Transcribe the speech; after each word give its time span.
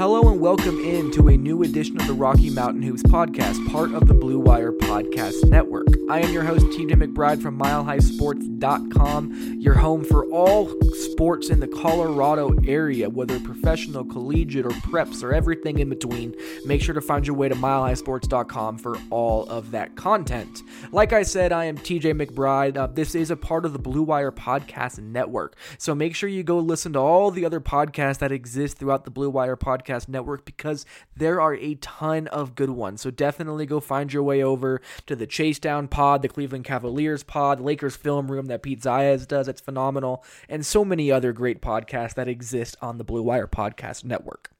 Hello 0.00 0.30
and 0.30 0.40
welcome 0.40 0.80
in 0.80 1.10
to 1.10 1.28
a 1.28 1.36
new 1.36 1.62
edition 1.62 2.00
of 2.00 2.06
the 2.06 2.14
Rocky 2.14 2.48
Mountain 2.48 2.80
Hoops 2.80 3.02
podcast, 3.02 3.70
part 3.70 3.92
of 3.92 4.08
the 4.08 4.14
Blue 4.14 4.38
Wire 4.38 4.72
Podcast 4.72 5.44
Network. 5.44 5.88
I 6.08 6.20
am 6.20 6.32
your 6.32 6.42
host, 6.42 6.64
TJ 6.68 6.92
McBride 6.92 7.42
from 7.42 7.58
MileHighSports.com, 7.58 9.56
your 9.60 9.74
home 9.74 10.02
for 10.02 10.24
all 10.30 10.70
sports 10.94 11.50
in 11.50 11.60
the 11.60 11.68
Colorado 11.68 12.54
area, 12.66 13.10
whether 13.10 13.38
professional, 13.40 14.02
collegiate, 14.06 14.64
or 14.64 14.70
preps, 14.70 15.22
or 15.22 15.34
everything 15.34 15.80
in 15.80 15.90
between. 15.90 16.34
Make 16.64 16.80
sure 16.80 16.94
to 16.94 17.02
find 17.02 17.26
your 17.26 17.36
way 17.36 17.50
to 17.50 17.54
MileHighSports.com 17.54 18.78
for 18.78 18.96
all 19.10 19.46
of 19.50 19.70
that 19.72 19.96
content. 19.96 20.62
Like 20.92 21.12
I 21.12 21.24
said, 21.24 21.52
I 21.52 21.66
am 21.66 21.76
TJ 21.76 22.18
McBride. 22.18 22.78
Uh, 22.78 22.86
this 22.86 23.14
is 23.14 23.30
a 23.30 23.36
part 23.36 23.66
of 23.66 23.74
the 23.74 23.78
Blue 23.78 24.02
Wire 24.02 24.32
Podcast 24.32 24.98
Network, 24.98 25.56
so 25.76 25.94
make 25.94 26.14
sure 26.14 26.30
you 26.30 26.42
go 26.42 26.58
listen 26.58 26.94
to 26.94 26.98
all 27.00 27.30
the 27.30 27.44
other 27.44 27.60
podcasts 27.60 28.20
that 28.20 28.32
exist 28.32 28.78
throughout 28.78 29.04
the 29.04 29.10
Blue 29.10 29.28
Wire 29.28 29.58
Podcast 29.58 29.89
Podcast 29.90 30.08
Network 30.08 30.44
because 30.44 30.86
there 31.16 31.40
are 31.40 31.54
a 31.54 31.74
ton 31.76 32.26
of 32.28 32.54
good 32.54 32.70
ones. 32.70 33.00
So 33.00 33.10
definitely 33.10 33.66
go 33.66 33.80
find 33.80 34.12
your 34.12 34.22
way 34.22 34.42
over 34.42 34.80
to 35.06 35.16
the 35.16 35.26
Chase 35.26 35.58
Down 35.58 35.88
Pod, 35.88 36.22
the 36.22 36.28
Cleveland 36.28 36.64
Cavaliers 36.64 37.22
Pod, 37.22 37.60
Lakers 37.60 37.96
Film 37.96 38.30
Room 38.30 38.46
that 38.46 38.62
Pete 38.62 38.82
Zayas 38.82 39.26
does. 39.26 39.48
It's 39.48 39.60
phenomenal. 39.60 40.24
And 40.48 40.64
so 40.64 40.84
many 40.84 41.10
other 41.10 41.32
great 41.32 41.60
podcasts 41.60 42.14
that 42.14 42.28
exist 42.28 42.76
on 42.80 42.98
the 42.98 43.04
Blue 43.04 43.22
Wire 43.22 43.48
Podcast 43.48 44.04
Network. 44.04 44.50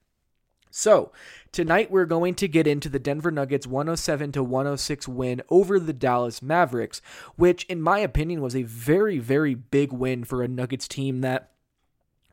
So, 0.73 1.11
tonight 1.51 1.91
we're 1.91 2.05
going 2.05 2.33
to 2.35 2.47
get 2.47 2.65
into 2.65 2.87
the 2.87 2.97
Denver 2.97 3.29
Nuggets 3.29 3.67
107 3.67 4.31
to 4.31 4.41
106 4.41 5.05
win 5.05 5.41
over 5.49 5.81
the 5.81 5.91
Dallas 5.91 6.41
Mavericks, 6.41 7.01
which 7.35 7.65
in 7.65 7.81
my 7.81 7.99
opinion 7.99 8.39
was 8.39 8.55
a 8.55 8.63
very 8.63 9.19
very 9.19 9.53
big 9.53 9.91
win 9.91 10.23
for 10.23 10.41
a 10.41 10.47
Nuggets 10.47 10.87
team 10.87 11.19
that 11.21 11.50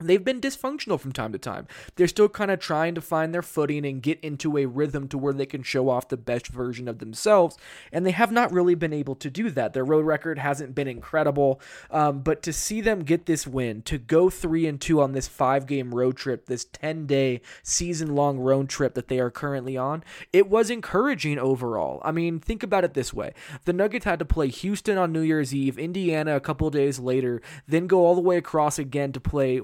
they've 0.00 0.24
been 0.24 0.41
dysfunctional 0.41 1.00
from 1.00 1.12
time 1.12 1.32
to 1.32 1.38
time. 1.38 1.66
They're 1.96 2.08
still 2.08 2.28
kind 2.28 2.50
of 2.50 2.60
trying 2.60 2.94
to 2.94 3.00
find 3.00 3.32
their 3.32 3.42
footing 3.42 3.84
and 3.84 4.02
get 4.02 4.20
into 4.20 4.56
a 4.56 4.66
rhythm 4.66 5.08
to 5.08 5.18
where 5.18 5.32
they 5.32 5.46
can 5.46 5.62
show 5.62 5.88
off 5.88 6.08
the 6.08 6.16
best 6.16 6.48
version 6.48 6.88
of 6.88 6.98
themselves, 6.98 7.56
and 7.92 8.06
they 8.06 8.10
have 8.12 8.32
not 8.32 8.52
really 8.52 8.74
been 8.74 8.92
able 8.92 9.14
to 9.16 9.30
do 9.30 9.50
that. 9.50 9.72
Their 9.72 9.84
road 9.84 10.04
record 10.04 10.38
hasn't 10.38 10.74
been 10.74 10.88
incredible, 10.88 11.60
um, 11.91 12.20
but 12.20 12.42
to 12.42 12.52
see 12.52 12.80
them 12.80 13.00
get 13.00 13.26
this 13.26 13.46
win, 13.46 13.82
to 13.82 13.98
go 13.98 14.30
three 14.30 14.66
and 14.66 14.80
two 14.80 15.00
on 15.00 15.12
this 15.12 15.28
five 15.28 15.66
game 15.66 15.94
road 15.94 16.16
trip, 16.16 16.46
this 16.46 16.64
10 16.64 17.06
day 17.06 17.41
season 17.62 18.14
long 18.14 18.38
road 18.38 18.69
trip 18.69 18.94
that 18.94 19.08
they 19.08 19.19
are 19.19 19.30
currently 19.30 19.76
on, 19.76 20.04
it 20.32 20.48
was 20.48 20.70
encouraging 20.70 21.38
overall. 21.38 22.00
I 22.04 22.12
mean, 22.12 22.41
think 22.41 22.62
about 22.62 22.84
it 22.84 22.94
this 22.94 23.12
way 23.12 23.32
the 23.64 23.72
Nuggets 23.72 24.04
had 24.04 24.19
to 24.19 24.24
play 24.24 24.48
Houston 24.48 24.98
on 24.98 25.12
New 25.12 25.20
Year's 25.20 25.54
Eve, 25.54 25.78
Indiana 25.78 26.36
a 26.36 26.41
couple 26.41 26.69
days 26.70 26.98
later, 26.98 27.41
then 27.66 27.86
go 27.86 28.04
all 28.04 28.14
the 28.14 28.20
way 28.20 28.36
across 28.36 28.78
again 28.78 29.12
to 29.12 29.20
play 29.20 29.60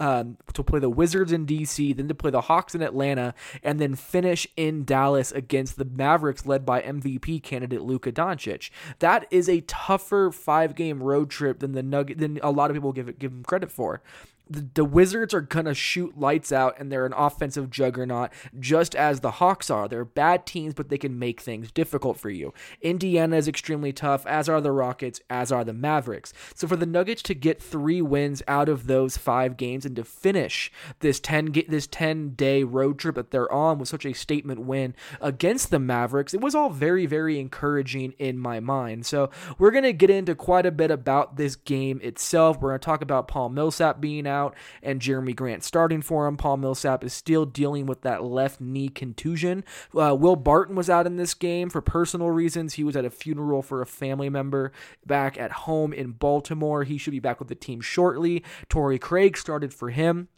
um, 0.00 0.36
to 0.52 0.62
play 0.62 0.80
the 0.80 0.90
Wizards 0.90 1.32
in 1.32 1.46
DC, 1.46 1.96
then 1.96 2.08
to 2.08 2.14
play 2.14 2.30
the 2.30 2.42
Hawks 2.42 2.74
in 2.74 2.82
Atlanta, 2.82 3.34
and 3.62 3.78
then 3.78 3.94
finish 3.94 4.46
in 4.56 4.84
Dallas 4.84 5.32
against 5.32 5.78
the 5.78 5.84
Mavericks, 5.84 6.46
led 6.46 6.64
by 6.64 6.82
MVP 6.82 7.42
candidate 7.42 7.82
Luka 7.82 8.12
Doncic. 8.12 8.70
That 8.98 9.26
is 9.30 9.48
a 9.48 9.60
tougher 9.62 10.30
five 10.30 10.74
game 10.74 11.02
road 11.02 11.30
trip 11.30 11.60
than 11.60 11.72
the 11.72 11.82
Nugget 11.82 12.18
than 12.18 12.38
a 12.42 12.50
lot 12.50 12.70
of 12.70 12.74
people 12.74 12.92
give 12.92 13.08
it 13.08 13.18
give 13.18 13.30
them 13.30 13.42
credit 13.44 13.70
for 13.70 14.02
the, 14.48 14.68
the 14.74 14.84
Wizards 14.84 15.34
are 15.34 15.40
going 15.40 15.66
to 15.66 15.74
shoot 15.74 16.18
lights 16.18 16.52
out 16.52 16.78
and 16.78 16.90
they're 16.90 17.06
an 17.06 17.12
offensive 17.12 17.70
juggernaut, 17.70 18.30
just 18.58 18.94
as 18.94 19.20
the 19.20 19.32
Hawks 19.32 19.70
are. 19.70 19.88
They're 19.88 20.04
bad 20.04 20.46
teams, 20.46 20.74
but 20.74 20.88
they 20.88 20.98
can 20.98 21.18
make 21.18 21.40
things 21.40 21.70
difficult 21.70 22.18
for 22.18 22.30
you. 22.30 22.54
Indiana 22.80 23.36
is 23.36 23.48
extremely 23.48 23.92
tough, 23.92 24.26
as 24.26 24.48
are 24.48 24.60
the 24.60 24.72
Rockets, 24.72 25.20
as 25.28 25.50
are 25.50 25.64
the 25.64 25.72
Mavericks. 25.72 26.32
So 26.54 26.68
for 26.68 26.76
the 26.76 26.86
Nuggets 26.86 27.22
to 27.22 27.34
get 27.34 27.62
three 27.62 28.00
wins 28.00 28.42
out 28.46 28.68
of 28.68 28.86
those 28.86 29.16
five 29.16 29.56
games 29.56 29.84
and 29.84 29.96
to 29.96 30.04
finish 30.04 30.70
this 31.00 31.20
10 31.20 31.52
this 31.68 31.86
10 31.86 32.34
day 32.34 32.62
road 32.62 32.98
trip 32.98 33.16
that 33.16 33.30
they're 33.30 33.50
on 33.52 33.78
with 33.78 33.88
such 33.88 34.06
a 34.06 34.12
statement 34.12 34.60
win 34.60 34.94
against 35.20 35.70
the 35.70 35.78
Mavericks, 35.78 36.34
it 36.34 36.40
was 36.40 36.54
all 36.54 36.70
very, 36.70 37.06
very 37.06 37.40
encouraging 37.40 38.12
in 38.18 38.38
my 38.38 38.60
mind. 38.60 39.06
So 39.06 39.30
we're 39.58 39.70
going 39.70 39.84
to 39.84 39.92
get 39.92 40.10
into 40.10 40.34
quite 40.34 40.66
a 40.66 40.70
bit 40.70 40.90
about 40.90 41.36
this 41.36 41.56
game 41.56 42.00
itself. 42.02 42.60
We're 42.60 42.70
going 42.70 42.80
to 42.80 42.84
talk 42.84 43.02
about 43.02 43.28
Paul 43.28 43.48
Millsap 43.48 44.00
being 44.00 44.26
out 44.36 44.54
and 44.82 45.00
Jerami 45.00 45.34
Grant 45.34 45.64
starting 45.64 46.02
for 46.02 46.26
him. 46.26 46.36
Paul 46.36 46.58
Millsap 46.58 47.02
is 47.02 47.12
still 47.12 47.46
dealing 47.46 47.86
with 47.86 48.02
that 48.02 48.22
left 48.22 48.60
knee 48.60 48.88
contusion. 48.88 49.64
Uh, 49.96 50.14
Will 50.14 50.36
Barton 50.36 50.76
was 50.76 50.90
out 50.90 51.06
in 51.06 51.16
this 51.16 51.34
game 51.34 51.70
for 51.70 51.80
personal 51.80 52.30
reasons. 52.30 52.74
He 52.74 52.84
was 52.84 52.96
at 52.96 53.04
a 53.04 53.10
funeral 53.10 53.62
for 53.62 53.82
a 53.82 53.86
family 53.86 54.28
member 54.28 54.72
back 55.04 55.38
at 55.38 55.52
home 55.52 55.92
in 55.92 56.12
Baltimore. 56.12 56.84
He 56.84 56.98
should 56.98 57.12
be 57.12 57.20
back 57.20 57.38
with 57.38 57.48
the 57.48 57.54
team 57.54 57.80
shortly. 57.80 58.44
Torrey 58.68 58.98
Craig 58.98 59.36
started 59.36 59.72
for 59.72 59.90
him. 59.90 60.28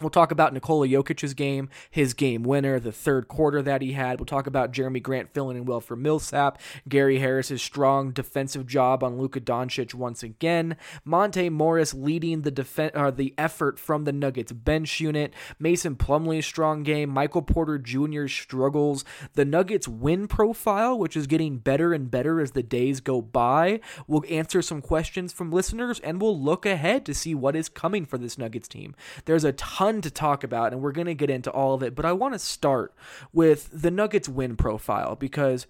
We'll 0.00 0.10
talk 0.10 0.30
about 0.30 0.52
Nikola 0.52 0.86
Jokic's 0.86 1.34
game, 1.34 1.68
his 1.90 2.14
game 2.14 2.44
winner, 2.44 2.78
the 2.78 2.92
third 2.92 3.26
quarter 3.26 3.60
that 3.62 3.82
he 3.82 3.92
had. 3.92 4.20
We'll 4.20 4.26
talk 4.26 4.46
about 4.46 4.72
Jerami 4.72 5.02
Grant 5.02 5.34
filling 5.34 5.56
in 5.56 5.64
well 5.64 5.80
for 5.80 5.96
Millsap, 5.96 6.60
Gary 6.88 7.18
Harris's 7.18 7.62
strong 7.62 8.12
defensive 8.12 8.66
job 8.68 9.02
on 9.02 9.18
Luka 9.18 9.40
Doncic 9.40 9.94
once 9.94 10.22
again, 10.22 10.76
Monte 11.04 11.48
Morris 11.48 11.94
leading 11.94 12.42
the 12.42 12.52
def- 12.52 12.78
or 12.78 13.06
uh, 13.06 13.10
the 13.10 13.34
effort 13.36 13.80
from 13.80 14.04
the 14.04 14.12
Nuggets 14.12 14.52
bench 14.52 15.00
unit, 15.00 15.34
Mason 15.58 15.96
Plumlee's 15.96 16.46
strong 16.46 16.84
game, 16.84 17.10
Michael 17.10 17.42
Porter 17.42 17.76
Jr.'s 17.76 18.30
struggles, 18.30 19.04
the 19.34 19.44
Nuggets 19.44 19.88
win 19.88 20.28
profile, 20.28 20.96
which 20.96 21.16
is 21.16 21.26
getting 21.26 21.58
better 21.58 21.92
and 21.92 22.08
better 22.08 22.40
as 22.40 22.52
the 22.52 22.62
days 22.62 23.00
go 23.00 23.20
by. 23.20 23.80
We'll 24.06 24.24
answer 24.30 24.62
some 24.62 24.80
questions 24.80 25.32
from 25.32 25.50
listeners 25.50 25.98
and 26.00 26.22
we'll 26.22 26.40
look 26.40 26.64
ahead 26.64 27.04
to 27.06 27.14
see 27.14 27.34
what 27.34 27.56
is 27.56 27.68
coming 27.68 28.06
for 28.06 28.16
this 28.16 28.38
Nuggets 28.38 28.68
team. 28.68 28.94
There's 29.24 29.44
a 29.44 29.52
ton 29.52 29.87
ton 29.92 30.00
to 30.02 30.10
talk 30.10 30.44
about, 30.44 30.72
and 30.72 30.82
we're 30.82 30.92
going 30.92 31.06
to 31.06 31.14
get 31.14 31.30
into 31.30 31.50
all 31.50 31.74
of 31.74 31.82
it. 31.82 31.94
But 31.94 32.04
I 32.04 32.12
want 32.12 32.34
to 32.34 32.38
start 32.38 32.94
with 33.32 33.68
the 33.72 33.90
Nuggets 33.90 34.28
win 34.28 34.56
profile 34.56 35.16
because 35.16 35.66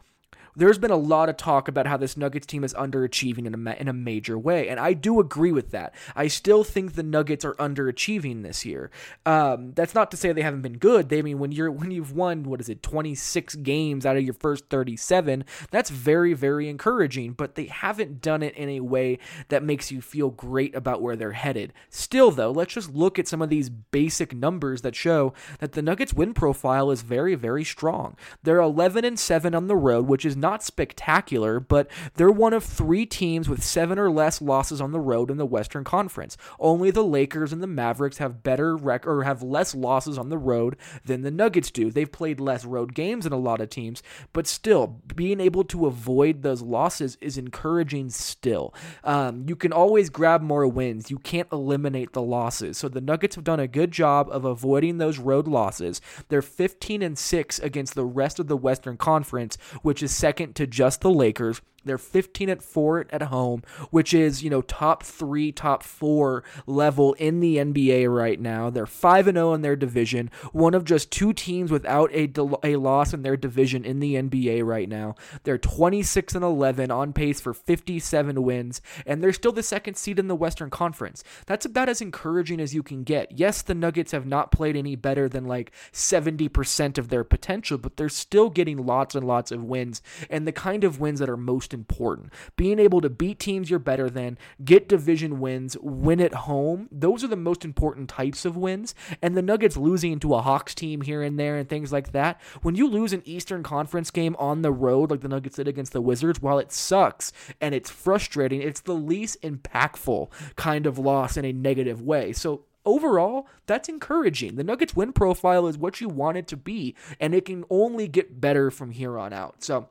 there's 0.59 0.79
been 0.79 0.91
a 0.91 0.97
lot 0.97 1.29
of 1.29 1.37
talk 1.37 1.69
about 1.69 1.87
how 1.87 1.97
this 1.97 2.17
Nuggets 2.17 2.47
team 2.47 2.65
is 2.65 2.75
underachieving 2.75 3.47
in 3.47 3.55
a, 3.67 3.73
in 3.75 3.87
a 3.87 3.93
major 3.93 4.37
way, 4.37 4.69
and 4.69 4.81
I 4.81 4.93
do 4.93 5.21
agree 5.21 5.53
with 5.53 5.71
that. 5.71 5.95
I 6.17 6.27
still 6.27 6.65
think 6.65 6.95
the 6.95 7.05
Nuggets 7.05 7.45
are 7.45 7.55
underachieving 7.55 8.43
this 8.43 8.65
year. 8.65 8.91
Um, 9.25 9.73
that's 9.75 9.95
not 9.95 10.11
to 10.11 10.17
say 10.17 10.33
they 10.33 10.43
haven't 10.43 10.63
been 10.63 10.79
good. 10.79 11.09
They 11.09 11.21
I 11.21 11.23
mean 11.23 11.39
when 11.39 11.53
you're 11.53 11.71
when 11.71 11.93
you've 11.93 12.13
won 12.13 12.43
what 12.43 12.61
is 12.61 12.69
it 12.69 12.83
26 12.83 13.55
games 13.57 14.05
out 14.05 14.17
of 14.17 14.25
your 14.25 14.35
first 14.35 14.69
37, 14.69 15.45
that's 15.71 15.91
very 15.91 16.35
very 16.35 16.69
encouraging. 16.69 17.33
But 17.33 17.55
they 17.55 17.67
haven't 17.67 18.21
done 18.21 18.43
it 18.43 18.55
in 18.57 18.69
a 18.69 18.81
way 18.81 19.19
that 19.49 19.63
makes 19.63 19.93
you 19.93 20.01
feel 20.01 20.31
great 20.31 20.75
about 20.75 21.03
where 21.03 21.15
they're 21.15 21.33
headed. 21.33 21.73
Still 21.89 22.33
though, 22.33 22.51
let's 22.51 22.75
just 22.75 22.93
look 22.93 23.19
at 23.19 23.29
some 23.29 23.43
of 23.43 23.49
these 23.49 23.71
basic 23.71 24.35
numbers 24.35 24.83
that 24.83 24.97
show 24.97 25.35
that 25.61 25.73
the 25.73 25.83
Nuggets 25.83 26.15
win 26.15 26.35
profile 26.35 26.91
is 26.91 27.03
very 27.03 27.37
very 27.37 27.65
strong. 27.65 28.17
They're 28.43 28.61
11 28.61 29.05
and 29.05 29.19
7 29.19 29.55
on 29.55 29.69
the 29.69 29.77
road, 29.77 30.07
which 30.09 30.25
is 30.25 30.37
not 30.37 30.48
not 30.49 30.63
spectacular, 30.63 31.61
but 31.61 31.91
they're 32.15 32.31
one 32.31 32.55
of 32.55 32.65
three 32.65 33.05
teams 33.05 33.51
with 33.51 33.63
seven 33.63 33.99
or 33.99 34.11
less 34.11 34.41
losses 34.41 34.81
on 34.81 34.93
the 34.93 35.01
road 35.01 35.31
in 35.31 35.37
the 35.37 35.45
Western 35.45 35.85
Conference. 35.85 36.39
Only 36.59 36.91
the 36.91 37.05
Lakers 37.05 37.53
and 37.53 37.63
the 37.63 37.67
Mavericks 37.67 38.17
have 38.17 38.43
better 38.43 38.75
rec- 38.75 39.07
or 39.07 39.25
have 39.25 39.43
less 39.43 39.75
losses 39.75 40.17
on 40.17 40.31
the 40.31 40.39
road 40.39 40.77
than 41.05 41.21
the 41.21 41.31
Nuggets 41.31 41.71
do. 41.71 41.91
They've 41.91 42.11
played 42.11 42.41
less 42.41 42.65
road 42.65 42.95
games 42.95 43.25
than 43.25 43.33
a 43.35 43.39
lot 43.39 43.61
of 43.61 43.69
teams, 43.69 44.03
but 44.33 44.47
still 44.47 45.03
being 45.15 45.39
able 45.39 45.65
to 45.65 45.87
avoid 45.87 46.41
those 46.41 46.63
losses 46.63 47.19
is 47.21 47.37
encouraging. 47.37 48.09
Still, 48.09 48.73
um, 49.05 49.45
you 49.47 49.55
can 49.55 49.73
always 49.73 50.09
grab 50.09 50.41
more 50.41 50.67
wins. 50.67 51.11
You 51.11 51.19
can't 51.19 51.53
eliminate 51.53 52.15
the 52.15 52.23
losses. 52.23 52.79
So 52.79 52.89
the 52.89 53.03
Nuggets 53.03 53.35
have 53.35 53.45
done 53.45 53.61
a 53.61 53.69
good 53.69 53.91
job 53.91 54.29
of 54.31 54.47
avoiding 54.47 54.97
those 54.97 55.19
road 55.19 55.47
losses. 55.47 56.01
They're 56.29 56.41
15 56.41 57.03
and 57.03 57.19
six 57.19 57.59
against 57.59 57.95
the 57.95 58.07
rest 58.07 58.39
of 58.39 58.47
the 58.47 58.57
Western 58.57 58.97
Conference, 58.97 59.59
which 59.83 60.03
is 60.03 60.11
second 60.11 60.38
second 60.39 60.55
to 60.55 60.69
just 60.69 61.01
the 61.01 61.11
Lakers. 61.11 61.61
They're 61.89 61.99
15 61.99 62.51
at 62.51 62.63
4 62.63 63.07
at 63.11 63.23
home, 63.23 63.63
which 63.91 64.15
is, 64.15 64.43
you 64.43 64.51
know, 64.51 64.63
top 64.63 65.03
3, 65.03 65.53
top 65.53 65.83
4 65.83 66.45
level 66.67 67.15
in 67.15 67.41
the 67.41 67.57
NBA 67.57 68.15
right 68.15 68.41
now. 68.41 68.71
They're 68.71 68.87
5 68.87 69.29
and 69.29 69.37
0 69.37 69.55
in 69.55 69.63
their 69.63 69.77
division, 69.77 70.31
one 70.53 70.75
of 70.75 70.85
just 70.85 71.11
two 71.11 71.33
teams 71.33 71.71
without 71.71 72.13
a 72.13 72.29
a 72.63 72.77
loss 72.77 73.13
in 73.13 73.23
their 73.23 73.37
division 73.37 73.85
in 73.85 74.01
the 74.01 74.15
NBA 74.15 74.65
right 74.65 74.89
now. 74.89 75.15
They're 75.45 75.59
26 75.59 76.35
and 76.35 76.45
11 76.45 76.91
on 76.91 77.13
pace 77.13 77.41
for 77.41 77.55
57 77.55 78.43
wins, 78.43 78.81
and 79.07 79.23
they're 79.23 79.33
still 79.33 79.53
the 79.53 79.63
second 79.63 79.97
seed 79.97 80.19
in 80.19 80.29
the 80.29 80.37
Western 80.37 80.71
Conference. 80.71 81.25
That's 81.47 81.65
about 81.65 81.89
as 81.89 82.01
encouraging 82.01 82.61
as 82.61 82.75
you 82.75 82.83
can 82.83 83.03
get. 83.03 83.33
Yes, 83.33 83.63
the 83.63 83.75
Nuggets 83.75 84.13
have 84.13 84.27
not 84.27 84.53
played 84.53 84.77
any 84.77 84.97
better 84.97 85.29
than 85.29 85.47
like 85.47 85.73
70% 85.93 86.99
of 86.99 87.09
their 87.09 87.25
potential, 87.25 87.79
but 87.79 87.97
they're 87.97 88.09
still 88.09 88.51
getting 88.51 88.85
lots 88.85 89.15
and 89.15 89.27
lots 89.27 89.51
of 89.51 89.65
wins 89.65 90.03
and 90.31 90.47
the 90.47 90.53
kind 90.53 90.85
of 90.85 91.01
wins 91.01 91.21
that 91.21 91.29
are 91.29 91.37
most 91.37 91.73
important. 91.79 92.33
Being 92.57 92.79
able 92.79 93.01
to 93.01 93.09
beat 93.09 93.39
teams 93.39 93.71
you're 93.71 93.79
better 93.79 94.11
than, 94.11 94.37
get 94.65 94.89
division 94.89 95.39
wins, 95.39 95.77
win 95.81 96.21
at 96.21 96.35
home, 96.35 96.89
those 96.91 97.23
are 97.23 97.29
the 97.29 97.37
most 97.37 97.65
important 97.65 98.09
types 98.09 98.45
of 98.45 98.57
wins. 98.57 98.95
And 99.23 99.37
the 99.37 99.43
Nuggets 99.43 99.77
losing 99.77 100.19
to 100.21 100.35
a 100.35 100.43
Hawks 100.43 100.75
team 100.75 101.03
here 101.03 101.23
and 101.23 101.39
there 101.39 101.57
and 101.57 101.69
things 101.69 101.93
like 101.93 102.13
that, 102.13 102.41
when 102.63 102.75
you 102.75 102.89
lose 102.89 103.13
an 103.13 103.23
Eastern 103.25 103.63
Conference 103.63 104.11
game 104.11 104.35
on 104.39 104.63
the 104.63 104.73
road, 104.73 105.11
like 105.11 105.21
the 105.21 105.29
Nuggets 105.29 105.57
did 105.57 105.69
against 105.69 105.93
the 105.93 106.01
Wizards, 106.01 106.43
while 106.43 106.59
it 106.59 106.73
sucks 106.73 107.33
and 107.61 107.75
it's 107.75 107.91
frustrating, 107.91 108.61
it's 108.61 108.81
the 108.81 108.95
least 108.95 109.41
impactful 109.43 110.31
kind 110.57 110.87
of 110.87 110.99
loss 110.99 111.37
in 111.37 111.45
a 111.45 111.53
negative 111.53 112.03
way. 112.03 112.33
So 112.33 112.65
overall, 112.89 113.47
that's 113.67 113.89
encouraging. 113.89 114.57
The 114.57 114.65
Nuggets 114.65 114.97
win 114.97 115.13
profile 115.13 115.67
is 115.67 115.79
what 115.79 116.01
you 116.01 116.09
want 116.09 116.39
it 116.39 116.49
to 116.49 116.57
be, 116.57 116.95
and 117.21 117.35
it 117.35 117.45
can 117.45 117.65
only 117.71 118.09
get 118.09 118.41
better 118.41 118.71
from 118.71 118.91
here 118.91 119.19
on 119.19 119.33
out. 119.33 119.63
So, 119.63 119.91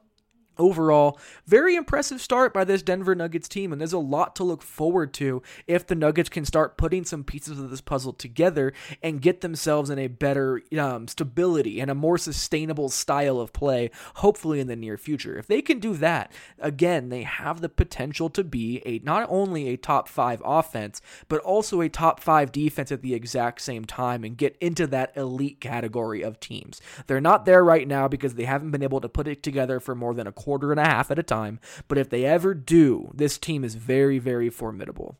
Overall, 0.60 1.20
very 1.46 1.76
impressive 1.76 2.22
start 2.22 2.54
by 2.54 2.64
this 2.64 2.82
Denver 2.82 3.16
Nuggets 3.16 3.48
team, 3.48 3.72
and 3.72 3.80
there's 3.80 3.94
a 3.94 4.00
lot 4.00 4.36
to 4.38 4.44
look 4.44 4.62
forward 4.62 5.14
to 5.16 5.42
if 5.68 5.86
the 5.86 5.96
Nuggets 5.96 6.30
can 6.30 6.46
start 6.46 6.78
putting 6.78 7.06
some 7.06 7.24
pieces 7.24 7.60
of 7.60 7.70
this 7.70 7.82
puzzle 7.82 8.14
together 8.14 8.74
and 9.02 9.22
get 9.22 9.42
themselves 9.42 9.90
in 9.90 10.00
a 10.00 10.08
better 10.08 10.62
um, 10.80 11.08
stability 11.08 11.80
and 11.80 11.92
a 11.92 11.96
more 11.96 12.18
sustainable 12.18 12.90
style 12.90 13.40
of 13.40 13.54
play, 13.54 13.90
hopefully 14.16 14.60
in 14.60 14.68
the 14.68 14.76
near 14.76 14.98
future. 14.98 15.38
If 15.38 15.48
they 15.48 15.62
can 15.62 15.80
do 15.80 15.94
that, 15.96 16.32
again, 16.60 17.10
they 17.10 17.24
have 17.24 17.62
the 17.62 17.70
potential 17.70 18.30
to 18.32 18.44
be 18.44 18.82
a 18.86 19.00
not 19.00 19.28
only 19.30 19.70
a 19.70 19.78
top 19.78 20.08
five 20.08 20.42
offense, 20.44 21.02
but 21.28 21.42
also 21.42 21.82
a 21.82 21.90
top 21.90 22.20
five 22.20 22.52
defense 22.52 22.92
at 22.92 23.02
the 23.02 23.14
exact 23.14 23.62
same 23.62 23.86
time 23.86 24.24
and 24.24 24.38
get 24.38 24.58
into 24.60 24.88
that 24.88 25.16
elite 25.16 25.60
category 25.60 26.22
of 26.22 26.40
teams. 26.40 26.82
They're 27.08 27.22
not 27.22 27.46
there 27.46 27.64
right 27.64 27.88
now 27.88 28.08
because 28.08 28.36
they 28.36 28.46
haven't 28.46 28.72
been 28.72 28.84
able 28.84 29.02
to 29.02 29.10
put 29.10 29.28
it 29.28 29.44
together 29.44 29.80
for 29.80 29.96
more 29.96 30.14
than 30.14 30.28
a 30.28 30.32
quarter 30.48 30.72
and 30.72 30.80
a 30.80 30.86
half 30.86 31.12
at 31.12 31.20
a 31.20 31.24
time. 31.24 31.60
But 31.90 31.98
if 31.98 32.10
they 32.10 32.24
ever 32.24 32.54
do, 32.54 33.12
this 33.14 33.38
team 33.38 33.66
is 33.66 33.76
very, 33.76 34.18
very 34.18 34.50
formidable. 34.50 35.18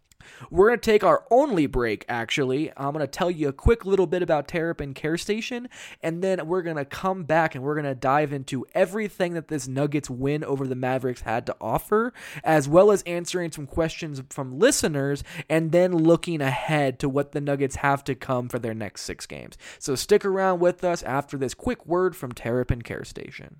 We're 0.50 0.70
going 0.70 0.80
to 0.80 0.92
take 0.92 1.04
our 1.04 1.26
only 1.30 1.66
break, 1.68 2.06
actually. 2.08 2.72
I'm 2.78 2.94
going 2.94 3.04
to 3.04 3.08
tell 3.08 3.30
you 3.30 3.50
a 3.50 3.54
quick 3.54 3.86
little 3.86 4.08
bit 4.08 4.22
about 4.22 4.48
Terrapin 4.48 4.94
Care 4.94 5.18
Station, 5.18 5.68
and 6.02 6.24
then 6.24 6.48
we're 6.48 6.62
going 6.62 6.78
to 6.78 6.86
come 6.86 7.24
back 7.24 7.56
and 7.56 7.64
we're 7.64 7.76
going 7.76 7.86
to 7.86 7.96
dive 7.96 8.32
into 8.32 8.66
everything 8.74 9.34
that 9.34 9.50
this 9.50 9.68
Nuggets 9.68 10.10
win 10.10 10.46
over 10.46 10.66
the 10.66 10.76
Mavericks 10.76 11.22
had 11.22 11.46
to 11.48 11.56
offer, 11.60 12.14
as 12.44 12.70
well 12.70 12.90
as 12.92 13.04
answering 13.04 13.52
some 13.52 13.68
questions 13.68 14.22
from 14.30 14.58
listeners, 14.58 15.26
and 15.50 15.74
then 15.74 15.94
looking 15.94 16.42
ahead 16.42 17.00
to 17.00 17.10
what 17.10 17.34
the 17.34 17.42
Nuggets 17.42 17.78
have 17.78 18.04
to 18.06 18.16
come 18.16 18.48
for 18.48 18.60
their 18.60 18.74
next 18.74 19.02
six 19.02 19.26
games. 19.26 19.58
So 19.78 19.96
stick 19.96 20.24
around 20.24 20.60
with 20.60 20.86
us 20.86 21.04
after 21.04 21.38
this 21.38 21.54
quick 21.54 21.86
word 21.86 22.16
from 22.16 22.32
Terrapin 22.32 22.82
Care 22.82 23.04
Station. 23.04 23.58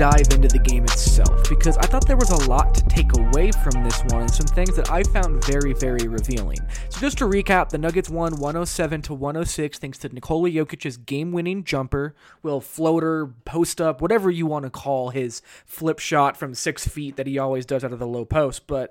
dive 0.00 0.32
into 0.32 0.48
the 0.48 0.58
game 0.58 0.82
itself 0.84 1.46
because 1.50 1.76
I 1.76 1.82
thought 1.82 2.06
there 2.06 2.16
was 2.16 2.30
a 2.30 2.48
lot 2.48 2.72
to 2.74 2.82
take 2.88 3.14
away 3.18 3.52
from 3.52 3.84
this 3.84 4.00
one 4.04 4.22
and 4.22 4.30
some 4.30 4.46
things 4.46 4.74
that 4.76 4.90
I 4.90 5.02
found 5.02 5.44
very, 5.44 5.74
very 5.74 6.08
revealing. 6.08 6.56
So 6.88 7.00
just 7.00 7.18
to 7.18 7.26
recap, 7.26 7.68
the 7.68 7.76
Nuggets 7.76 8.08
won 8.08 8.32
107 8.36 9.02
to 9.02 9.12
106 9.12 9.78
thanks 9.78 9.98
to 9.98 10.08
Nikola 10.08 10.48
Jokic's 10.48 10.96
game-winning 10.96 11.64
jumper, 11.64 12.14
will 12.42 12.62
floater, 12.62 13.26
post 13.44 13.78
up, 13.78 14.00
whatever 14.00 14.30
you 14.30 14.46
want 14.46 14.64
to 14.64 14.70
call 14.70 15.10
his 15.10 15.42
flip 15.66 15.98
shot 15.98 16.34
from 16.34 16.54
six 16.54 16.88
feet 16.88 17.16
that 17.16 17.26
he 17.26 17.38
always 17.38 17.66
does 17.66 17.84
out 17.84 17.92
of 17.92 17.98
the 17.98 18.06
low 18.06 18.24
post, 18.24 18.66
but 18.66 18.90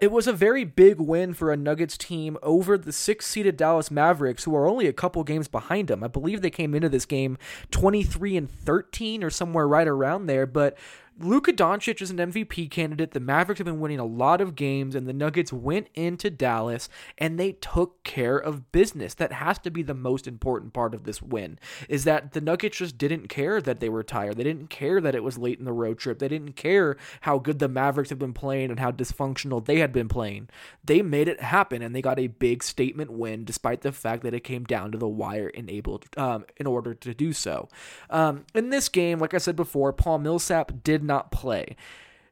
it 0.00 0.10
was 0.10 0.26
a 0.26 0.32
very 0.32 0.64
big 0.64 0.98
win 0.98 1.34
for 1.34 1.52
a 1.52 1.56
Nuggets 1.56 1.98
team 1.98 2.38
over 2.42 2.78
the 2.78 2.92
six 2.92 3.26
seeded 3.26 3.56
Dallas 3.56 3.90
Mavericks, 3.90 4.44
who 4.44 4.56
are 4.56 4.66
only 4.66 4.86
a 4.86 4.92
couple 4.92 5.22
games 5.24 5.46
behind 5.46 5.88
them. 5.88 6.02
I 6.02 6.08
believe 6.08 6.40
they 6.40 6.50
came 6.50 6.74
into 6.74 6.88
this 6.88 7.04
game 7.04 7.36
23 7.70 8.36
and 8.36 8.50
13 8.50 9.22
or 9.22 9.30
somewhere 9.30 9.68
right 9.68 9.88
around 9.88 10.26
there, 10.26 10.46
but 10.46 10.76
Luka 11.20 11.52
Doncic 11.52 12.02
is 12.02 12.10
an 12.10 12.16
MVP 12.16 12.68
candidate. 12.70 13.12
The 13.12 13.20
Mavericks 13.20 13.58
have 13.58 13.66
been 13.66 13.78
winning 13.78 14.00
a 14.00 14.04
lot 14.04 14.40
of 14.40 14.56
games, 14.56 14.96
and 14.96 15.06
the 15.06 15.12
Nuggets 15.12 15.52
went 15.52 15.86
into 15.94 16.28
Dallas 16.28 16.88
and 17.18 17.38
they 17.38 17.52
took 17.52 18.02
care 18.02 18.36
of 18.36 18.72
business. 18.72 19.14
That 19.14 19.32
has 19.32 19.58
to 19.60 19.70
be 19.70 19.82
the 19.82 19.94
most 19.94 20.26
important 20.26 20.72
part 20.72 20.92
of 20.92 21.04
this 21.04 21.22
win. 21.22 21.58
Is 21.88 22.02
that 22.04 22.32
the 22.32 22.40
Nuggets 22.40 22.78
just 22.78 22.98
didn't 22.98 23.28
care 23.28 23.60
that 23.60 23.78
they 23.78 23.88
were 23.88 24.02
tired. 24.02 24.36
They 24.36 24.42
didn't 24.42 24.70
care 24.70 25.00
that 25.00 25.14
it 25.14 25.22
was 25.22 25.38
late 25.38 25.60
in 25.60 25.64
the 25.64 25.72
road 25.72 25.98
trip. 25.98 26.18
They 26.18 26.26
didn't 26.26 26.54
care 26.56 26.96
how 27.20 27.38
good 27.38 27.60
the 27.60 27.68
Mavericks 27.68 28.10
have 28.10 28.18
been 28.18 28.34
playing 28.34 28.70
and 28.70 28.80
how 28.80 28.90
dysfunctional 28.90 29.64
they 29.64 29.78
had 29.78 29.92
been 29.92 30.08
playing. 30.08 30.48
They 30.82 31.00
made 31.00 31.28
it 31.28 31.40
happen, 31.40 31.80
and 31.80 31.94
they 31.94 32.02
got 32.02 32.18
a 32.18 32.26
big 32.26 32.64
statement 32.64 33.12
win, 33.12 33.44
despite 33.44 33.82
the 33.82 33.92
fact 33.92 34.24
that 34.24 34.34
it 34.34 34.42
came 34.42 34.64
down 34.64 34.90
to 34.90 34.98
the 34.98 35.08
wire, 35.08 35.48
enabled 35.48 36.06
um, 36.16 36.44
in 36.56 36.66
order 36.66 36.92
to 36.92 37.14
do 37.14 37.32
so. 37.32 37.68
Um, 38.10 38.46
in 38.52 38.70
this 38.70 38.88
game, 38.88 39.20
like 39.20 39.32
I 39.34 39.38
said 39.38 39.54
before, 39.54 39.92
Paul 39.92 40.18
Millsap 40.18 40.82
did 40.82 41.03
not 41.04 41.30
play. 41.30 41.76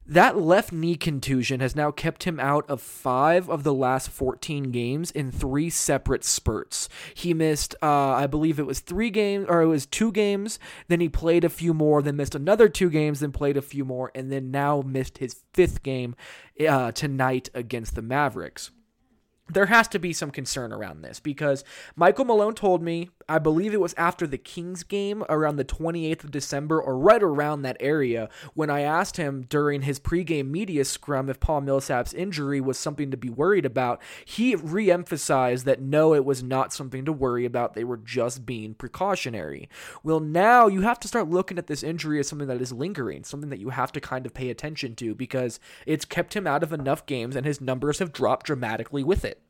That 0.04 0.36
left 0.36 0.72
knee 0.72 0.96
contusion 0.96 1.60
has 1.60 1.76
now 1.76 1.92
kept 1.92 2.24
him 2.24 2.40
out 2.40 2.68
of 2.68 2.82
five 2.82 3.48
of 3.48 3.62
the 3.62 3.72
last 3.72 4.10
14 4.10 4.72
games 4.72 5.12
in 5.12 5.30
three 5.30 5.70
separate 5.70 6.24
spurts. 6.24 6.88
He 7.14 7.32
missed, 7.32 7.76
uh, 7.80 8.10
I 8.10 8.26
believe 8.26 8.58
it 8.58 8.66
was 8.66 8.80
three 8.80 9.10
games, 9.10 9.46
or 9.48 9.62
it 9.62 9.68
was 9.68 9.86
two 9.86 10.10
games, 10.10 10.58
then 10.88 11.00
he 11.00 11.08
played 11.08 11.44
a 11.44 11.48
few 11.48 11.72
more, 11.72 12.02
then 12.02 12.16
missed 12.16 12.34
another 12.34 12.68
two 12.68 12.90
games, 12.90 13.20
then 13.20 13.30
played 13.30 13.56
a 13.56 13.62
few 13.62 13.84
more, 13.84 14.10
and 14.12 14.32
then 14.32 14.50
now 14.50 14.82
missed 14.84 15.18
his 15.18 15.44
fifth 15.52 15.84
game 15.84 16.16
uh, 16.68 16.90
tonight 16.90 17.48
against 17.54 17.94
the 17.94 18.02
Mavericks 18.02 18.72
there 19.52 19.66
has 19.66 19.88
to 19.88 19.98
be 19.98 20.12
some 20.12 20.30
concern 20.30 20.72
around 20.72 21.02
this 21.02 21.20
because 21.20 21.64
Michael 21.96 22.24
Malone 22.24 22.54
told 22.54 22.82
me, 22.82 23.10
I 23.28 23.38
believe 23.38 23.74
it 23.74 23.80
was 23.80 23.94
after 23.96 24.26
the 24.26 24.38
Kings 24.38 24.82
game 24.82 25.24
around 25.28 25.56
the 25.56 25.64
28th 25.64 26.24
of 26.24 26.30
December 26.30 26.80
or 26.80 26.98
right 26.98 27.22
around 27.22 27.62
that 27.62 27.76
area, 27.80 28.28
when 28.54 28.70
I 28.70 28.80
asked 28.80 29.16
him 29.16 29.46
during 29.48 29.82
his 29.82 30.00
pregame 30.00 30.48
media 30.48 30.84
scrum 30.84 31.28
if 31.28 31.40
Paul 31.40 31.62
Millsap's 31.62 32.12
injury 32.12 32.60
was 32.60 32.78
something 32.78 33.10
to 33.10 33.16
be 33.16 33.28
worried 33.28 33.66
about. 33.66 34.00
He 34.24 34.54
re-emphasized 34.54 35.66
that 35.66 35.80
no, 35.80 36.14
it 36.14 36.24
was 36.24 36.42
not 36.42 36.72
something 36.72 37.04
to 37.04 37.12
worry 37.12 37.44
about. 37.44 37.74
They 37.74 37.84
were 37.84 37.96
just 37.96 38.46
being 38.46 38.74
precautionary. 38.74 39.68
Well, 40.02 40.20
now 40.20 40.66
you 40.66 40.82
have 40.82 41.00
to 41.00 41.08
start 41.08 41.28
looking 41.28 41.58
at 41.58 41.66
this 41.66 41.82
injury 41.82 42.18
as 42.18 42.28
something 42.28 42.48
that 42.48 42.62
is 42.62 42.72
lingering, 42.72 43.24
something 43.24 43.50
that 43.50 43.60
you 43.60 43.70
have 43.70 43.92
to 43.92 44.00
kind 44.00 44.26
of 44.26 44.34
pay 44.34 44.50
attention 44.50 44.94
to 44.96 45.14
because 45.14 45.60
it's 45.86 46.04
kept 46.04 46.34
him 46.34 46.46
out 46.46 46.62
of 46.62 46.72
enough 46.72 47.06
games 47.06 47.36
and 47.36 47.44
his 47.44 47.60
numbers 47.60 47.98
have 47.98 48.12
dropped 48.12 48.46
dramatically 48.46 49.04
with 49.04 49.24
it. 49.24 49.41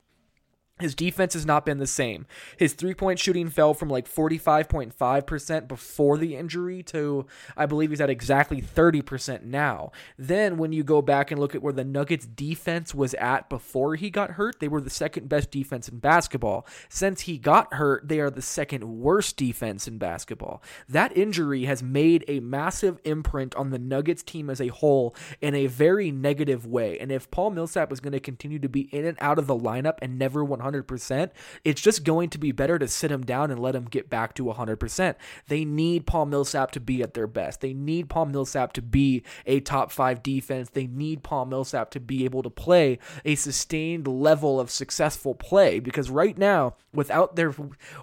His 0.83 0.95
defense 0.95 1.33
has 1.33 1.45
not 1.45 1.65
been 1.65 1.77
the 1.77 1.87
same. 1.87 2.25
His 2.57 2.73
three 2.73 2.93
point 2.93 3.17
shooting 3.17 3.49
fell 3.49 3.73
from 3.73 3.89
like 3.89 4.05
45.5% 4.07 5.67
before 5.67 6.17
the 6.17 6.35
injury 6.35 6.83
to, 6.83 7.25
I 7.55 7.65
believe 7.65 7.91
he's 7.91 8.01
at 8.01 8.09
exactly 8.09 8.61
30% 8.61 9.43
now. 9.43 9.91
Then, 10.17 10.57
when 10.57 10.73
you 10.73 10.83
go 10.83 11.01
back 11.01 11.31
and 11.31 11.39
look 11.39 11.55
at 11.55 11.61
where 11.61 11.71
the 11.71 11.85
Nuggets 11.85 12.25
defense 12.25 12.93
was 12.93 13.13
at 13.13 13.47
before 13.49 13.95
he 13.95 14.09
got 14.09 14.31
hurt, 14.31 14.59
they 14.59 14.67
were 14.67 14.81
the 14.81 14.89
second 14.89 15.29
best 15.29 15.51
defense 15.51 15.87
in 15.87 15.99
basketball. 15.99 16.67
Since 16.89 17.21
he 17.21 17.37
got 17.37 17.75
hurt, 17.75 18.09
they 18.09 18.19
are 18.19 18.29
the 18.29 18.41
second 18.41 18.83
worst 18.83 19.37
defense 19.37 19.87
in 19.87 19.97
basketball. 19.97 20.61
That 20.89 21.15
injury 21.15 21.63
has 21.63 21.81
made 21.81 22.25
a 22.27 22.41
massive 22.41 22.99
imprint 23.05 23.55
on 23.55 23.69
the 23.69 23.79
Nuggets 23.79 24.23
team 24.23 24.49
as 24.49 24.59
a 24.59 24.67
whole 24.67 25.15
in 25.39 25.55
a 25.55 25.67
very 25.67 26.11
negative 26.11 26.65
way. 26.65 26.99
And 26.99 27.09
if 27.09 27.31
Paul 27.31 27.51
Millsap 27.51 27.91
is 27.93 28.01
going 28.01 28.11
to 28.11 28.19
continue 28.19 28.59
to 28.59 28.69
be 28.69 28.89
in 28.91 29.05
and 29.05 29.17
out 29.21 29.39
of 29.39 29.47
the 29.47 29.55
lineup 29.55 29.97
and 30.01 30.19
never 30.19 30.43
100 30.43 30.72
100%, 30.73 31.29
it's 31.63 31.81
just 31.81 32.03
going 32.03 32.29
to 32.29 32.37
be 32.37 32.51
better 32.51 32.79
to 32.79 32.87
sit 32.87 33.11
him 33.11 33.23
down 33.23 33.51
and 33.51 33.59
let 33.59 33.75
him 33.75 33.85
get 33.85 34.09
back 34.09 34.33
to 34.35 34.45
100%. 34.45 35.15
They 35.47 35.65
need 35.65 36.05
Paul 36.05 36.25
Millsap 36.25 36.71
to 36.71 36.79
be 36.79 37.01
at 37.01 37.13
their 37.13 37.27
best. 37.27 37.61
They 37.61 37.73
need 37.73 38.09
Paul 38.09 38.27
Millsap 38.27 38.73
to 38.73 38.81
be 38.81 39.23
a 39.45 39.59
top 39.59 39.91
five 39.91 40.23
defense. 40.23 40.69
They 40.69 40.87
need 40.87 41.23
Paul 41.23 41.45
Millsap 41.45 41.91
to 41.91 41.99
be 41.99 42.25
able 42.25 42.43
to 42.43 42.49
play 42.49 42.99
a 43.25 43.35
sustained 43.35 44.07
level 44.07 44.59
of 44.59 44.69
successful 44.69 45.35
play 45.35 45.79
because 45.79 46.09
right 46.09 46.37
now, 46.37 46.75
without 46.93 47.35
their 47.35 47.53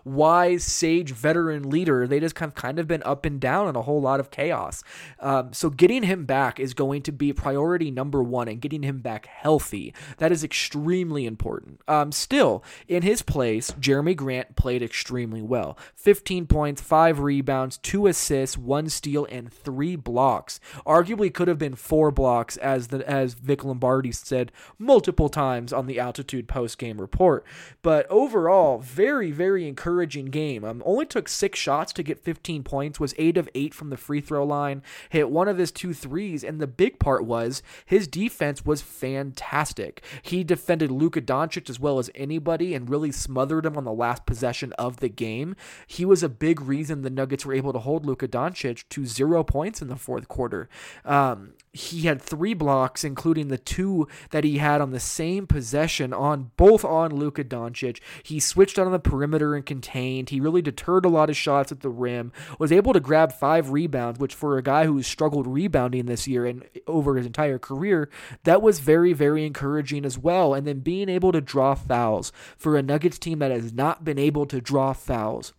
wise, 0.05 0.65
sage 0.65 1.13
veteran 1.13 1.69
leader, 1.69 2.07
they 2.07 2.21
just 2.21 2.39
have 2.39 2.55
kind 2.55 2.79
of 2.79 2.87
been 2.87 3.03
up 3.05 3.25
and 3.25 3.41
down 3.41 3.69
in 3.69 3.77
a 3.77 3.83
whole 3.83 4.01
lot 4.01 4.21
of 4.21 4.31
chaos. 4.31 4.83
Um, 5.21 5.53
so 5.53 5.71
getting 5.71 6.03
him 6.03 6.25
back 6.25 6.59
is 6.59 6.75
going 6.75 7.03
to 7.03 7.13
be 7.13 7.33
priority 7.33 7.91
number 7.91 8.23
one 8.23 8.49
and 8.49 8.61
getting 8.61 8.83
him 8.83 8.99
back 8.99 9.27
healthy. 9.27 9.95
That 10.19 10.33
is 10.33 10.45
extremely 10.45 11.27
important. 11.27 11.81
Um, 11.87 12.13
still, 12.13 12.50
in 12.89 13.03
his 13.03 13.23
place, 13.23 13.71
Jerami 13.73 14.17
Grant 14.17 14.57
played 14.57 14.83
extremely 14.83 15.43
well 15.43 15.79
15 15.97 16.47
points, 16.47 16.81
5 16.81 17.21
rebounds, 17.21 17.79
2 17.79 18.07
assists, 18.07 18.57
1 18.59 18.89
steal, 18.89 19.27
and 19.31 19.53
3 19.53 19.97
blocks. 19.97 20.61
Arguably 20.87 21.33
could 21.33 21.49
have 21.49 21.59
been 21.59 21.75
4 21.75 22.11
blocks, 22.11 22.57
as, 22.59 22.89
the, 22.89 23.09
as 23.09 23.35
Vic 23.35 23.65
Lombardi 23.65 24.13
said 24.13 24.53
multiple 24.79 25.29
times 25.29 25.73
on 25.73 25.87
the 25.87 26.01
altitude 26.01 26.49
post 26.49 26.79
game 26.79 27.01
report. 27.01 27.45
But 27.83 28.07
overall, 28.11 28.79
very, 28.79 29.31
very 29.31 29.69
encouraging 29.69 30.27
game. 30.27 30.65
Um, 30.65 30.83
only 30.85 31.07
took 31.07 31.29
6 31.29 31.59
shots 31.59 31.93
to 31.95 32.03
get 32.03 32.19
15 32.19 32.63
points, 32.63 33.01
was 33.01 33.15
8 33.19 33.37
of 33.37 33.49
8 33.55 33.75
from 33.75 33.91
the 33.91 33.97
free 33.97 34.21
throw 34.21 34.45
line, 34.45 34.83
hit 35.09 35.31
one 35.31 35.49
of 35.49 35.59
his 35.59 35.71
two 35.71 35.95
threes, 35.95 36.45
and 36.45 36.61
the 36.61 36.67
big 36.67 36.99
part 36.99 37.25
was 37.25 37.63
his 37.87 38.07
defense 38.09 38.65
was 38.65 38.83
fantastic. 38.83 40.03
He 40.23 40.45
defended 40.45 40.91
Luka 40.91 41.21
Doncic 41.21 41.71
as 41.71 41.81
well 41.81 41.99
as 41.99 42.11
anybody 42.41 42.75
and 42.75 42.89
really 42.89 43.13
smothered 43.13 43.67
him 43.67 43.77
on 43.77 43.85
the 43.85 43.93
last 43.93 44.25
possession 44.25 44.73
of 44.75 44.97
the 44.99 45.11
game. 45.11 45.55
He 45.87 46.07
was 46.07 46.23
a 46.23 46.29
big 46.29 46.61
reason 46.63 47.03
the 47.03 47.11
Nuggets 47.11 47.45
were 47.45 47.53
able 47.53 47.75
to 47.75 47.79
hold 47.79 48.07
Luka 48.07 48.27
Doncic 48.27 48.85
to 48.89 49.05
zero 49.05 49.45
points 49.45 49.83
in 49.83 49.89
the 49.89 49.97
fourth 49.97 50.27
quarter. 50.27 50.69
Um, 51.05 51.53
he 51.73 52.03
had 52.03 52.21
three 52.21 52.55
blocks, 52.55 53.05
including 53.05 53.49
the 53.49 53.59
two 53.59 54.09
that 54.31 54.43
he 54.43 54.59
had 54.59 54.81
on 54.81 54.91
the 54.91 54.99
same 54.99 55.47
possession 55.47 56.13
on 56.13 56.51
both 56.57 56.85
on 56.85 57.15
Luka 57.15 57.45
Doncic. 57.45 58.01
He 58.25 58.41
switched 58.41 58.79
out 58.79 58.87
on 58.87 58.93
the 58.93 58.99
perimeter 58.99 59.55
and 59.55 59.65
contained. 59.65 60.31
He 60.31 60.41
really 60.41 60.63
deterred 60.63 61.05
a 61.05 61.09
lot 61.09 61.31
of 61.31 61.37
shots 61.37 61.71
at 61.71 61.81
the 61.81 61.89
rim. 61.89 62.33
Was 62.59 62.73
able 62.73 62.93
to 62.93 63.01
grab 63.01 63.33
five 63.33 63.71
rebounds, 63.71 64.19
which 64.19 64.35
for 64.35 64.59
a 64.59 64.63
guy 64.63 64.87
who's 64.87 65.07
struggled 65.07 65.47
rebounding 65.47 66.07
this 66.07 66.27
year 66.27 66.45
and 66.45 66.65
over 66.89 67.17
his 67.17 67.27
entire 67.27 67.59
career, 67.59 68.11
that 68.43 68.63
was 68.63 68.81
very 68.81 69.13
very 69.13 69.47
encouraging 69.47 70.05
as 70.05 70.19
well. 70.19 70.55
And 70.55 70.67
then 70.67 70.81
being 70.81 71.09
able 71.09 71.31
to 71.31 71.41
draw 71.41 71.75
fouls 71.75 72.33
for 72.57 72.77
a 72.77 72.83
Nuggets 72.83 73.19
team 73.19 73.39
that 73.39 73.53
has 73.53 73.73
not 73.73 74.05
been 74.05 74.19
able 74.19 74.47
to 74.47 74.61
draw 74.61 74.93
fouls 74.93 75.53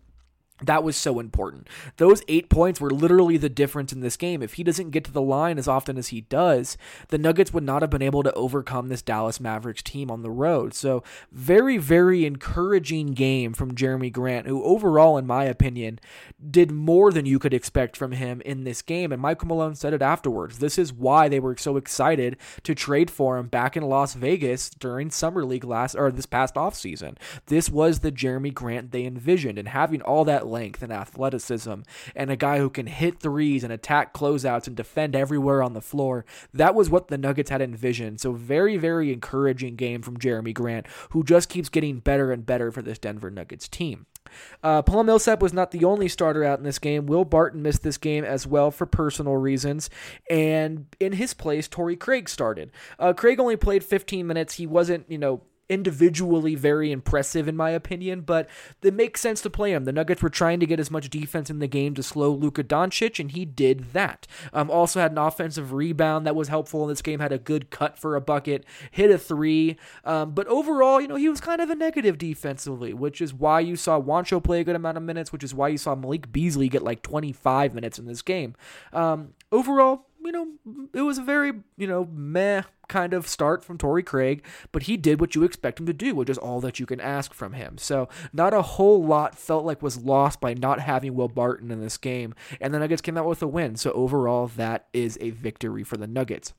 that 0.63 0.83
was 0.83 0.95
so 0.95 1.19
important. 1.19 1.67
Those 1.97 2.23
eight 2.27 2.49
points 2.49 2.79
were 2.79 2.91
literally 2.91 3.37
the 3.37 3.49
difference 3.49 3.91
in 3.91 4.01
this 4.01 4.17
game. 4.17 4.41
If 4.41 4.53
he 4.53 4.63
doesn't 4.63 4.91
get 4.91 5.03
to 5.05 5.11
the 5.11 5.21
line 5.21 5.57
as 5.57 5.67
often 5.67 5.97
as 5.97 6.09
he 6.09 6.21
does, 6.21 6.77
the 7.09 7.17
Nuggets 7.17 7.53
would 7.53 7.63
not 7.63 7.81
have 7.81 7.89
been 7.89 8.01
able 8.01 8.23
to 8.23 8.33
overcome 8.33 8.89
this 8.89 9.01
Dallas 9.01 9.39
Mavericks 9.39 9.83
team 9.83 10.11
on 10.11 10.21
the 10.21 10.29
road. 10.29 10.73
So, 10.73 11.03
very, 11.31 11.77
very 11.77 12.25
encouraging 12.25 13.13
game 13.13 13.53
from 13.53 13.75
Jerami 13.75 14.11
Grant, 14.11 14.47
who 14.47 14.63
overall, 14.63 15.17
in 15.17 15.27
my 15.27 15.45
opinion, 15.45 15.99
did 16.49 16.71
more 16.71 17.11
than 17.11 17.25
you 17.25 17.39
could 17.39 17.53
expect 17.53 17.97
from 17.97 18.11
him 18.13 18.41
in 18.41 18.63
this 18.63 18.81
game. 18.81 19.11
And 19.11 19.21
Michael 19.21 19.47
Malone 19.47 19.75
said 19.75 19.93
it 19.93 20.01
afterwards. 20.01 20.59
This 20.59 20.77
is 20.77 20.93
why 20.93 21.27
they 21.27 21.39
were 21.39 21.57
so 21.57 21.77
excited 21.77 22.37
to 22.63 22.75
trade 22.75 23.09
for 23.09 23.37
him 23.37 23.47
back 23.47 23.75
in 23.75 23.83
Las 23.83 24.13
Vegas 24.13 24.69
during 24.69 25.11
Summer 25.11 25.45
League 25.45 25.63
last 25.63 25.95
or 25.95 26.11
this 26.11 26.25
past 26.25 26.55
offseason. 26.55 27.17
This 27.47 27.69
was 27.69 27.99
the 27.99 28.11
Jerami 28.11 28.53
Grant 28.53 28.91
they 28.91 29.05
envisioned, 29.05 29.57
and 29.57 29.67
having 29.67 30.01
all 30.01 30.25
that 30.25 30.47
length 30.51 30.83
and 30.83 30.91
athleticism 30.91 31.73
and 32.15 32.29
a 32.29 32.35
guy 32.35 32.59
who 32.59 32.69
can 32.69 32.87
hit 32.87 33.19
threes 33.19 33.63
and 33.63 33.73
attack 33.73 34.13
closeouts 34.13 34.67
and 34.67 34.75
defend 34.75 35.15
everywhere 35.15 35.63
on 35.63 35.73
the 35.73 35.81
floor. 35.81 36.25
That 36.53 36.75
was 36.75 36.89
what 36.89 37.07
the 37.07 37.17
Nuggets 37.17 37.49
had 37.49 37.61
envisioned. 37.61 38.19
So, 38.19 38.33
very, 38.33 38.77
very 38.77 39.11
encouraging 39.11 39.75
game 39.75 40.01
from 40.01 40.17
Jerami 40.17 40.53
Grant, 40.53 40.87
who 41.11 41.23
just 41.23 41.49
keeps 41.49 41.69
getting 41.69 41.99
better 41.99 42.31
and 42.31 42.45
better 42.45 42.71
for 42.71 42.81
this 42.81 42.99
Denver 42.99 43.31
Nuggets 43.31 43.67
team. 43.67 44.05
Uh, 44.63 44.81
Paul 44.81 45.03
Millsap 45.03 45.41
was 45.41 45.53
not 45.53 45.71
the 45.71 45.83
only 45.83 46.07
starter 46.07 46.43
out 46.43 46.59
in 46.59 46.65
this 46.65 46.79
game. 46.79 47.05
Will 47.05 47.25
Barton 47.25 47.61
missed 47.61 47.83
this 47.83 47.97
game 47.97 48.23
as 48.23 48.47
well 48.47 48.71
for 48.71 48.85
personal 48.85 49.35
reasons, 49.35 49.89
and 50.29 50.85
in 50.99 51.13
his 51.13 51.33
place, 51.33 51.67
Torrey 51.67 51.95
Craig 51.95 52.29
started. 52.29 52.71
Uh, 52.99 53.13
Craig 53.13 53.39
only 53.39 53.57
played 53.57 53.83
15 53.83 54.25
minutes. 54.25 54.55
He 54.55 54.67
wasn't, 54.67 55.09
you 55.09 55.17
know, 55.17 55.41
individually 55.71 56.53
very 56.53 56.91
impressive 56.91 57.47
in 57.47 57.55
my 57.55 57.69
opinion, 57.69 58.21
but 58.21 58.49
it 58.83 58.93
makes 58.93 59.21
sense 59.21 59.41
to 59.41 59.49
play 59.49 59.71
him. 59.71 59.85
The 59.85 59.93
Nuggets 59.93 60.21
were 60.21 60.29
trying 60.29 60.59
to 60.59 60.65
get 60.65 60.79
as 60.79 60.91
much 60.91 61.09
defense 61.09 61.49
in 61.49 61.59
the 61.59 61.67
game 61.67 61.95
to 61.95 62.03
slow 62.03 62.31
Luka 62.31 62.63
Doncic, 62.63 63.19
and 63.19 63.31
he 63.31 63.45
did 63.45 63.93
that. 63.93 64.27
Um, 64.51 64.69
also 64.69 64.99
had 64.99 65.11
an 65.11 65.17
offensive 65.17 65.71
rebound 65.71 66.27
that 66.27 66.35
was 66.35 66.49
helpful 66.49 66.83
in 66.83 66.89
this 66.89 67.01
game. 67.01 67.19
Had 67.19 67.31
a 67.31 67.37
good 67.37 67.69
cut 67.69 67.97
for 67.97 68.17
a 68.17 68.21
bucket, 68.21 68.65
hit 68.91 69.09
a 69.09 69.17
three. 69.17 69.77
Um, 70.03 70.31
but 70.31 70.45
overall, 70.47 70.99
you 70.99 71.07
know, 71.07 71.15
he 71.15 71.29
was 71.29 71.39
kind 71.39 71.61
of 71.61 71.69
a 71.69 71.75
negative 71.75 72.17
defensively, 72.17 72.93
which 72.93 73.21
is 73.21 73.33
why 73.33 73.61
you 73.61 73.77
saw 73.77 73.99
Juancho 73.99 74.43
play 74.43 74.59
a 74.59 74.63
good 74.65 74.75
amount 74.75 74.97
of 74.97 75.03
minutes, 75.03 75.31
which 75.31 75.43
is 75.43 75.55
why 75.55 75.69
you 75.69 75.77
saw 75.77 75.95
Malik 75.95 76.31
Beasley 76.33 76.67
get 76.67 76.83
like 76.83 77.01
25 77.01 77.73
minutes 77.73 77.97
in 77.97 78.05
this 78.05 78.21
game. 78.21 78.55
Um, 78.91 79.35
overall, 79.53 80.07
you 80.23 80.31
know, 80.31 80.47
it 80.93 81.01
was 81.01 81.17
a 81.17 81.23
very, 81.23 81.53
you 81.77 81.87
know, 81.87 82.05
meh 82.11 82.63
kind 82.87 83.13
of 83.13 83.27
start 83.27 83.63
from 83.63 83.77
Torrey 83.77 84.03
Craig, 84.03 84.43
but 84.71 84.83
he 84.83 84.97
did 84.97 85.21
what 85.21 85.33
you 85.33 85.43
expect 85.43 85.79
him 85.79 85.85
to 85.85 85.93
do, 85.93 86.13
which 86.13 86.29
is 86.29 86.37
all 86.37 86.59
that 86.61 86.79
you 86.79 86.85
can 86.85 86.99
ask 86.99 87.33
from 87.33 87.53
him. 87.53 87.77
So, 87.77 88.09
not 88.33 88.53
a 88.53 88.61
whole 88.61 89.03
lot 89.03 89.37
felt 89.37 89.65
like 89.65 89.81
was 89.81 89.97
lost 89.97 90.41
by 90.41 90.53
not 90.53 90.81
having 90.81 91.15
Will 91.15 91.29
Barton 91.29 91.71
in 91.71 91.79
this 91.79 91.97
game, 91.97 92.35
and 92.59 92.73
the 92.73 92.79
Nuggets 92.79 93.01
came 93.01 93.17
out 93.17 93.27
with 93.27 93.41
a 93.41 93.47
win. 93.47 93.75
So, 93.77 93.91
overall, 93.91 94.47
that 94.47 94.87
is 94.93 95.17
a 95.21 95.29
victory 95.29 95.83
for 95.83 95.97
the 95.97 96.07
Nuggets. 96.07 96.53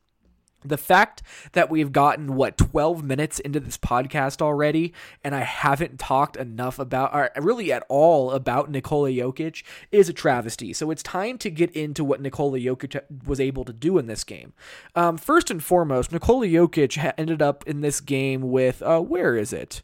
The 0.65 0.77
fact 0.77 1.23
that 1.53 1.71
we've 1.71 1.93
gotten, 1.93 2.35
what, 2.35 2.57
12 2.57 3.03
minutes 3.03 3.41
into 3.41 3.61
this 3.61 3.79
podcast 3.79 4.41
already, 4.41 4.93
and 5.25 5.35
I 5.35 5.41
haven't 5.41 5.99
talked 5.99 6.37
enough 6.37 6.79
about, 6.79 7.15
or 7.15 7.31
really 7.37 7.73
at 7.73 7.85
all 7.89 8.31
about 8.31 8.71
Nikola 8.71 9.11
Jokic 9.11 9.63
is 9.91 10.09
a 10.09 10.13
travesty. 10.13 10.73
So 10.73 10.91
it's 10.91 11.03
time 11.03 11.39
to 11.39 11.51
get 11.51 11.71
into 11.73 12.05
what 12.05 12.21
Nikola 12.21 12.59
Jokic 12.59 13.01
was 13.27 13.41
able 13.41 13.65
to 13.65 13.73
do 13.73 13.99
in 13.99 14.07
this 14.07 14.25
game. 14.25 14.53
Um, 14.95 15.17
first 15.17 15.51
and 15.51 15.63
foremost, 15.63 16.13
Nikola 16.13 16.47
Jokic 16.47 17.13
ended 17.19 17.43
up 17.43 17.65
in 17.67 17.81
this 17.81 18.01
game 18.01 18.51
with, 18.51 18.83
uh, 18.83 19.01
where 19.01 19.37
is 19.37 19.53
it? 19.53 19.83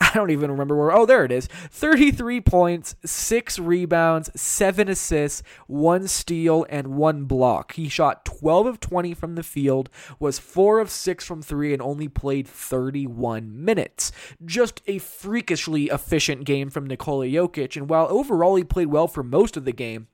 I 0.10 0.12
don't 0.14 0.30
even 0.30 0.50
remember 0.50 0.76
where. 0.76 0.92
Oh, 0.92 1.04
there 1.04 1.24
it 1.24 1.32
is. 1.32 1.46
33 1.46 2.40
points, 2.40 2.96
6 3.04 3.58
rebounds, 3.58 4.30
7 4.34 4.88
assists, 4.88 5.42
1 5.66 6.08
steal, 6.08 6.64
and 6.70 6.88
1 6.88 7.24
block. 7.24 7.72
He 7.72 7.88
shot 7.88 8.24
12 8.24 8.66
of 8.66 8.80
20 8.80 9.12
from 9.12 9.34
the 9.34 9.42
field, 9.42 9.90
was 10.18 10.38
4 10.38 10.80
of 10.80 10.90
6 10.90 11.24
from 11.24 11.42
3, 11.42 11.74
and 11.74 11.82
only 11.82 12.08
played 12.08 12.48
31 12.48 13.62
minutes. 13.64 14.10
Just 14.44 14.80
a 14.86 14.98
freakishly 14.98 15.86
efficient 15.86 16.44
game 16.44 16.70
from 16.70 16.86
Nikola 16.86 17.26
Jokic. 17.26 17.76
And 17.76 17.90
while 17.90 18.06
overall 18.08 18.56
he 18.56 18.64
played 18.64 18.88
well 18.88 19.06
for 19.06 19.22
most 19.22 19.56
of 19.56 19.66
the 19.66 19.72
game, 19.72 20.08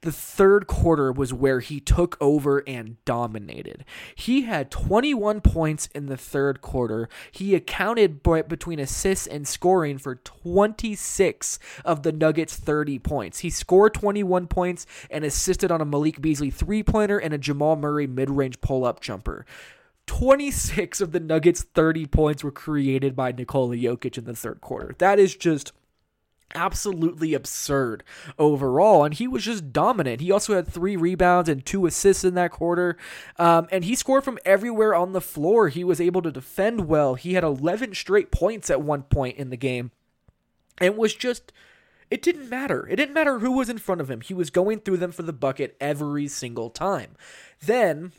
the 0.00 0.12
third 0.12 0.66
quarter 0.66 1.10
was 1.12 1.32
where 1.32 1.60
he 1.60 1.80
took 1.80 2.16
over 2.20 2.62
and 2.66 3.02
dominated. 3.04 3.84
He 4.14 4.42
had 4.42 4.70
21 4.70 5.40
points 5.40 5.88
in 5.94 6.06
the 6.06 6.16
third 6.16 6.60
quarter. 6.60 7.08
He 7.30 7.54
accounted 7.54 8.22
between 8.22 8.78
assists 8.78 9.26
and 9.26 9.46
scoring 9.46 9.98
for 9.98 10.16
26 10.16 11.58
of 11.84 12.02
the 12.02 12.12
Nuggets' 12.12 12.56
30 12.56 12.98
points. 12.98 13.40
He 13.40 13.50
scored 13.50 13.94
21 13.94 14.46
points 14.46 14.86
and 15.10 15.24
assisted 15.24 15.70
on 15.70 15.80
a 15.80 15.84
Malik 15.84 16.20
Beasley 16.20 16.50
three 16.50 16.82
pointer 16.82 17.18
and 17.18 17.34
a 17.34 17.38
Jamal 17.38 17.76
Murray 17.76 18.06
mid 18.06 18.30
range 18.30 18.60
pull 18.60 18.84
up 18.84 19.00
jumper. 19.00 19.44
26 20.06 21.00
of 21.00 21.12
the 21.12 21.20
Nuggets' 21.20 21.62
30 21.62 22.06
points 22.06 22.44
were 22.44 22.52
created 22.52 23.16
by 23.16 23.32
Nikola 23.32 23.76
Jokic 23.76 24.16
in 24.16 24.24
the 24.24 24.36
third 24.36 24.60
quarter. 24.60 24.94
That 24.98 25.18
is 25.18 25.34
just 25.34 25.72
absolutely 26.54 27.34
absurd 27.34 28.04
overall 28.38 29.04
and 29.04 29.14
he 29.14 29.26
was 29.26 29.44
just 29.44 29.72
dominant. 29.72 30.20
He 30.20 30.30
also 30.30 30.54
had 30.54 30.66
three 30.66 30.96
rebounds 30.96 31.48
and 31.48 31.64
two 31.64 31.86
assists 31.86 32.24
in 32.24 32.34
that 32.34 32.52
quarter 32.52 32.96
um, 33.38 33.66
and 33.70 33.84
he 33.84 33.94
scored 33.94 34.24
from 34.24 34.38
everywhere 34.44 34.94
on 34.94 35.12
the 35.12 35.20
floor. 35.20 35.68
He 35.68 35.84
was 35.84 36.00
able 36.00 36.22
to 36.22 36.30
defend 36.30 36.88
well. 36.88 37.14
He 37.14 37.34
had 37.34 37.44
11 37.44 37.94
straight 37.94 38.30
points 38.30 38.70
at 38.70 38.80
one 38.80 39.02
point 39.02 39.36
in 39.36 39.50
the 39.50 39.56
game 39.56 39.90
and 40.78 40.96
was 40.96 41.14
just 41.14 41.52
it 42.10 42.22
didn't 42.22 42.48
matter. 42.48 42.86
It 42.88 42.96
didn't 42.96 43.14
matter 43.14 43.40
who 43.40 43.50
was 43.50 43.68
in 43.68 43.78
front 43.78 44.00
of 44.00 44.08
him. 44.08 44.20
He 44.20 44.32
was 44.32 44.50
going 44.50 44.80
through 44.80 44.98
them 44.98 45.10
for 45.10 45.22
the 45.22 45.32
bucket 45.32 45.76
every 45.80 46.28
single 46.28 46.70
time. 46.70 47.16
Then 47.60 48.12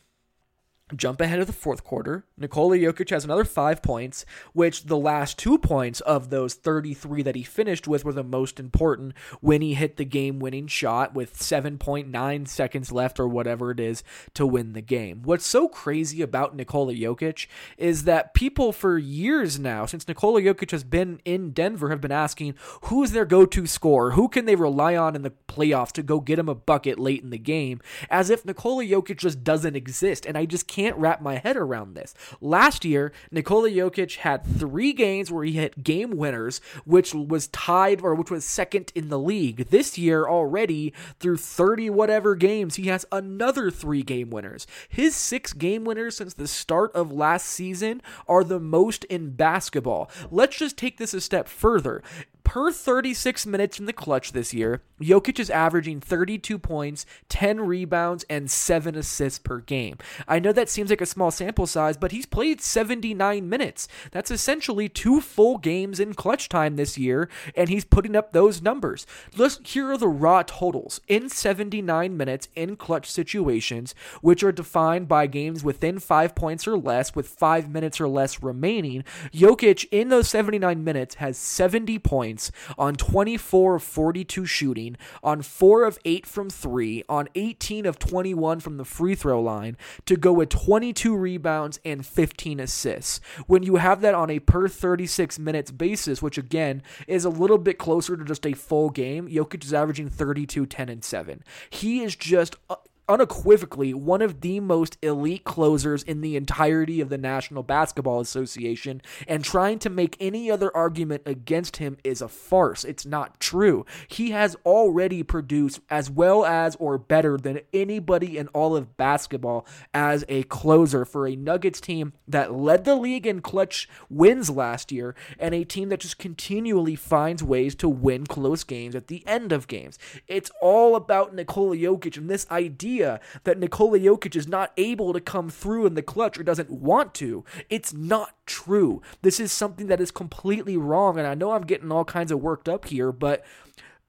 Jump 0.95 1.19
ahead 1.19 1.39
of 1.39 1.47
the 1.47 1.53
fourth 1.53 1.83
quarter. 1.83 2.23
Nikola 2.37 2.77
Jokic 2.77 3.09
has 3.09 3.25
another 3.25 3.43
five 3.43 3.81
points, 3.81 4.25
which 4.53 4.85
the 4.85 4.97
last 4.97 5.37
two 5.37 5.57
points 5.57 5.99
of 6.01 6.29
those 6.29 6.53
33 6.53 7.23
that 7.23 7.35
he 7.35 7.43
finished 7.43 7.89
with 7.89 8.05
were 8.05 8.13
the 8.13 8.23
most 8.23 8.57
important 8.57 9.13
when 9.41 9.61
he 9.61 9.73
hit 9.73 9.97
the 9.97 10.05
game 10.05 10.39
winning 10.39 10.65
shot 10.65 11.13
with 11.13 11.37
7.9 11.37 12.47
seconds 12.47 12.89
left 12.89 13.19
or 13.19 13.27
whatever 13.27 13.69
it 13.69 13.81
is 13.81 14.01
to 14.33 14.47
win 14.47 14.71
the 14.71 14.81
game. 14.81 15.23
What's 15.25 15.45
so 15.45 15.67
crazy 15.67 16.21
about 16.21 16.55
Nikola 16.55 16.93
Jokic 16.93 17.47
is 17.77 18.05
that 18.05 18.33
people 18.33 18.71
for 18.71 18.97
years 18.97 19.59
now, 19.59 19.85
since 19.85 20.07
Nikola 20.07 20.41
Jokic 20.41 20.71
has 20.71 20.85
been 20.85 21.19
in 21.25 21.51
Denver, 21.51 21.89
have 21.89 21.99
been 21.99 22.13
asking 22.13 22.55
who's 22.83 23.11
their 23.11 23.25
go 23.25 23.45
to 23.45 23.67
scorer? 23.67 24.11
Who 24.11 24.29
can 24.29 24.45
they 24.45 24.55
rely 24.55 24.95
on 24.95 25.17
in 25.17 25.23
the 25.23 25.33
playoffs 25.49 25.91
to 25.93 26.03
go 26.03 26.21
get 26.21 26.39
him 26.39 26.47
a 26.47 26.55
bucket 26.55 26.97
late 26.97 27.23
in 27.23 27.29
the 27.29 27.37
game? 27.37 27.81
As 28.09 28.29
if 28.29 28.45
Nikola 28.45 28.85
Jokic 28.85 29.17
just 29.17 29.43
doesn't 29.43 29.75
exist. 29.75 30.25
And 30.25 30.37
I 30.37 30.45
just 30.45 30.76
can't 30.77 30.97
wrap 30.97 31.21
my 31.21 31.37
head 31.37 31.57
around 31.57 31.95
this. 31.95 32.13
Last 32.39 32.85
year, 32.85 33.11
Nikola 33.31 33.71
Jokic 33.71 34.17
had 34.17 34.45
three 34.45 34.93
games 34.93 35.31
where 35.31 35.43
he 35.43 35.53
hit 35.53 35.83
game 35.83 36.11
winners, 36.11 36.61
which 36.85 37.15
was 37.15 37.47
tied 37.47 38.01
or 38.01 38.13
which 38.13 38.29
was 38.29 38.45
second 38.45 38.91
in 38.93 39.09
the 39.09 39.17
league. 39.17 39.69
This 39.71 39.97
year, 39.97 40.27
already 40.27 40.93
through 41.19 41.37
30 41.37 41.89
whatever 41.89 42.35
games, 42.35 42.75
he 42.75 42.89
has 42.89 43.07
another 43.11 43.71
three 43.71 44.03
game 44.03 44.29
winners. 44.29 44.67
His 44.87 45.15
six 45.15 45.51
game 45.51 45.83
winners 45.83 46.15
since 46.15 46.35
the 46.35 46.47
start 46.47 46.91
of 46.93 47.11
last 47.11 47.47
season 47.47 48.03
are 48.27 48.43
the 48.43 48.59
most 48.59 49.03
in 49.05 49.31
basketball. 49.31 50.11
Let's 50.29 50.59
just 50.59 50.77
take 50.77 50.99
this 50.99 51.15
a 51.15 51.21
step 51.21 51.47
further 51.47 52.03
per 52.47 52.71
36 52.71 53.45
minutes 53.45 53.77
in 53.77 53.87
the 53.87 53.93
clutch 53.93 54.31
this 54.31 54.53
year, 54.53 54.81
Jokic 55.01 55.37
is 55.37 55.49
averaging 55.49 55.99
32 55.99 56.57
points, 56.57 57.05
10 57.27 57.59
rebounds, 57.59 58.23
and 58.29 58.49
7 58.49 58.95
assists 58.95 59.37
per 59.37 59.59
game. 59.59 59.97
I 60.29 60.39
know 60.39 60.53
that 60.53 60.69
seems 60.69 60.89
like 60.89 61.01
a 61.01 61.05
small 61.05 61.29
sample 61.29 61.67
size, 61.67 61.97
but 61.97 62.13
he's 62.13 62.25
played 62.25 62.61
79 62.61 63.49
minutes. 63.49 63.89
That's 64.11 64.31
essentially 64.31 64.87
two 64.87 65.19
full 65.19 65.57
games 65.57 65.99
in 65.99 66.13
clutch 66.13 66.47
time 66.47 66.77
this 66.77 66.97
year, 66.97 67.27
and 67.53 67.67
he's 67.67 67.83
putting 67.83 68.15
up 68.15 68.31
those 68.31 68.61
numbers. 68.61 69.05
Let's 69.35 69.59
here 69.65 69.91
are 69.91 69.97
the 69.97 70.07
raw 70.07 70.41
totals 70.43 71.01
in 71.09 71.27
79 71.27 72.15
minutes 72.15 72.47
in 72.55 72.77
clutch 72.77 73.11
situations, 73.11 73.93
which 74.21 74.41
are 74.41 74.53
defined 74.53 75.09
by 75.09 75.27
games 75.27 75.65
within 75.65 75.99
5 75.99 76.33
points 76.33 76.65
or 76.65 76.77
less 76.77 77.13
with 77.13 77.27
5 77.27 77.69
minutes 77.69 77.99
or 77.99 78.07
less 78.07 78.41
remaining. 78.41 79.03
Jokic 79.33 79.85
in 79.91 80.07
those 80.07 80.29
79 80.29 80.81
minutes 80.81 81.15
has 81.15 81.37
70 81.37 81.99
points 81.99 82.36
points 82.37 82.51
on 82.77 82.95
24 82.95 83.75
of 83.75 83.83
42 83.83 84.45
shooting, 84.45 84.97
on 85.23 85.41
4 85.41 85.83
of 85.83 85.99
8 86.05 86.25
from 86.25 86.49
3, 86.49 87.03
on 87.09 87.27
18 87.35 87.85
of 87.85 87.99
21 87.99 88.59
from 88.59 88.77
the 88.77 88.85
free 88.85 89.15
throw 89.15 89.41
line 89.41 89.77
to 90.05 90.15
go 90.15 90.31
with 90.31 90.49
22 90.49 91.15
rebounds 91.15 91.79
and 91.83 92.05
15 92.05 92.59
assists. 92.59 93.19
When 93.47 93.63
you 93.63 93.77
have 93.77 94.01
that 94.01 94.13
on 94.13 94.29
a 94.29 94.39
per 94.39 94.67
36 94.67 95.39
minutes 95.39 95.71
basis, 95.71 96.21
which 96.21 96.37
again 96.37 96.83
is 97.07 97.25
a 97.25 97.29
little 97.29 97.57
bit 97.57 97.77
closer 97.77 98.15
to 98.15 98.23
just 98.23 98.45
a 98.45 98.53
full 98.53 98.89
game, 98.89 99.27
Jokic 99.27 99.63
is 99.63 99.73
averaging 99.73 100.09
32, 100.09 100.65
10, 100.65 100.89
and 100.89 101.03
7. 101.03 101.43
He 101.69 102.03
is 102.03 102.15
just 102.15 102.55
uh, 102.69 102.75
unequivocally 103.09 103.93
one 103.93 104.21
of 104.21 104.41
the 104.41 104.59
most 104.59 104.97
elite 105.01 105.43
closers 105.43 106.03
in 106.03 106.21
the 106.21 106.35
entirety 106.35 106.99
of 107.01 107.09
the 107.09 107.17
National 107.17 107.63
Basketball 107.63 108.19
Association, 108.19 109.01
and 109.27 109.43
trying 109.43 109.79
to 109.79 109.89
make 109.89 110.17
any 110.19 110.51
other 110.51 110.75
argument 110.75 111.23
against 111.25 111.77
him 111.77 111.97
is 112.03 112.21
a 112.21 112.27
farce. 112.27 112.83
It's 112.83 113.05
not 113.05 113.39
true. 113.39 113.85
He 114.07 114.31
has 114.31 114.55
already 114.65 115.23
produced 115.23 115.79
as 115.89 116.09
well 116.09 116.45
as 116.45 116.75
or 116.77 116.97
better 116.97 117.37
than 117.37 117.61
anybody 117.73 118.37
in 118.37 118.47
all 118.49 118.75
of 118.75 118.97
basketball 118.97 119.65
as 119.93 120.25
a 120.27 120.43
closer 120.43 121.05
for 121.05 121.27
a 121.27 121.35
Nuggets 121.35 121.79
team 121.79 122.13
that 122.27 122.53
led 122.53 122.83
the 122.83 122.95
league 122.95 123.27
in 123.27 123.41
clutch 123.41 123.87
wins 124.09 124.49
last 124.49 124.91
year 124.91 125.15
and 125.39 125.53
a 125.53 125.63
team 125.63 125.89
that 125.89 125.99
just 125.99 126.17
continually 126.17 126.95
finds 126.95 127.43
ways 127.43 127.75
to 127.75 127.87
win 127.87 128.25
close 128.25 128.63
games 128.63 128.95
at 128.95 129.07
the 129.07 129.25
end 129.27 129.51
of 129.51 129.67
games. 129.67 129.97
It's 130.27 130.51
all 130.61 130.95
about 130.95 131.33
Nikola 131.33 131.77
Jokic 131.77 132.17
and 132.17 132.29
this 132.29 132.49
idea 132.51 132.96
idea 132.97 133.19
that 133.43 133.59
Nikola 133.59 133.99
Jokic 133.99 134.35
is 134.35 134.47
not 134.47 134.71
able 134.77 135.13
to 135.13 135.21
come 135.21 135.49
through 135.49 135.85
in 135.85 135.93
the 135.93 136.01
clutch 136.01 136.39
or 136.39 136.43
doesn't 136.43 136.69
want 136.69 137.13
to. 137.15 137.43
It's 137.69 137.93
not 137.93 138.33
true. 138.45 139.01
This 139.21 139.39
is 139.39 139.51
something 139.51 139.87
that 139.87 140.01
is 140.01 140.11
completely 140.11 140.77
wrong. 140.77 141.17
And 141.17 141.27
I 141.27 141.35
know 141.35 141.51
I'm 141.51 141.65
getting 141.65 141.91
all 141.91 142.05
kinds 142.05 142.31
of 142.31 142.41
worked 142.41 142.67
up 142.67 142.85
here, 142.85 143.11
but 143.11 143.43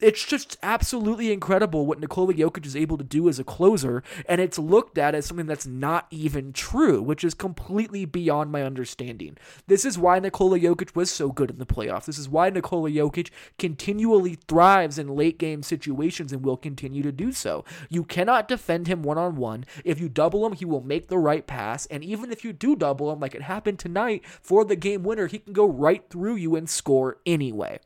it's 0.01 0.25
just 0.25 0.57
absolutely 0.63 1.33
incredible 1.33 1.85
what 1.85 1.99
Nikola 1.99 2.33
Jokic 2.33 2.65
is 2.65 2.77
able 2.77 2.97
to 2.99 3.05
do 3.05 3.29
as 3.29 3.39
a 3.39 3.45
closer, 3.45 4.03
and 4.29 4.41
it's 4.41 4.59
looked 4.59 4.97
at 4.97 5.15
as 5.15 5.27
something 5.27 5.47
that's 5.47 5.67
not 5.67 6.07
even 6.11 6.53
true, 6.53 7.03
which 7.03 7.25
is 7.25 7.35
completely 7.35 8.05
beyond 8.05 8.53
my 8.53 8.63
understanding. 8.63 9.37
This 9.67 9.85
is 9.85 9.99
why 9.99 10.21
Nikola 10.21 10.61
Jokic 10.61 10.95
was 10.95 11.11
so 11.11 11.31
good 11.31 11.51
in 11.51 11.59
the 11.59 11.67
playoffs. 11.67 12.05
This 12.05 12.19
is 12.19 12.29
why 12.29 12.49
Nikola 12.51 12.91
Jokic 12.91 13.31
continually 13.59 14.37
thrives 14.47 14.99
in 14.99 15.17
late 15.17 15.39
game 15.39 15.63
situations 15.63 16.33
and 16.33 16.45
will 16.45 16.57
continue 16.57 17.03
to 17.03 17.13
do 17.13 17.33
so. 17.33 17.65
You 17.89 18.05
cannot 18.05 18.47
defend 18.47 18.87
him 18.87 19.03
one 19.03 19.19
on 19.19 19.37
one. 19.37 19.65
If 19.85 20.01
you 20.01 20.09
double 20.09 20.47
him, 20.47 20.53
he 20.53 20.65
will 20.65 20.83
make 20.83 21.09
the 21.09 21.19
right 21.19 21.47
pass, 21.47 21.87
and 21.87 22.05
even 22.05 22.31
if 22.31 22.45
you 22.45 22.53
do 22.53 22.77
double 22.77 23.13
him, 23.13 23.19
like 23.19 23.35
it 23.35 23.43
happened 23.43 23.81
tonight 23.81 24.25
for 24.41 24.65
the 24.65 24.77
game 24.77 25.03
winner, 25.03 25.27
he 25.27 25.39
can 25.39 25.53
go 25.53 25.67
right 25.67 26.09
through 26.09 26.37
you 26.37 26.55
and 26.55 26.71
score 26.71 27.19
anyway. 27.27 27.81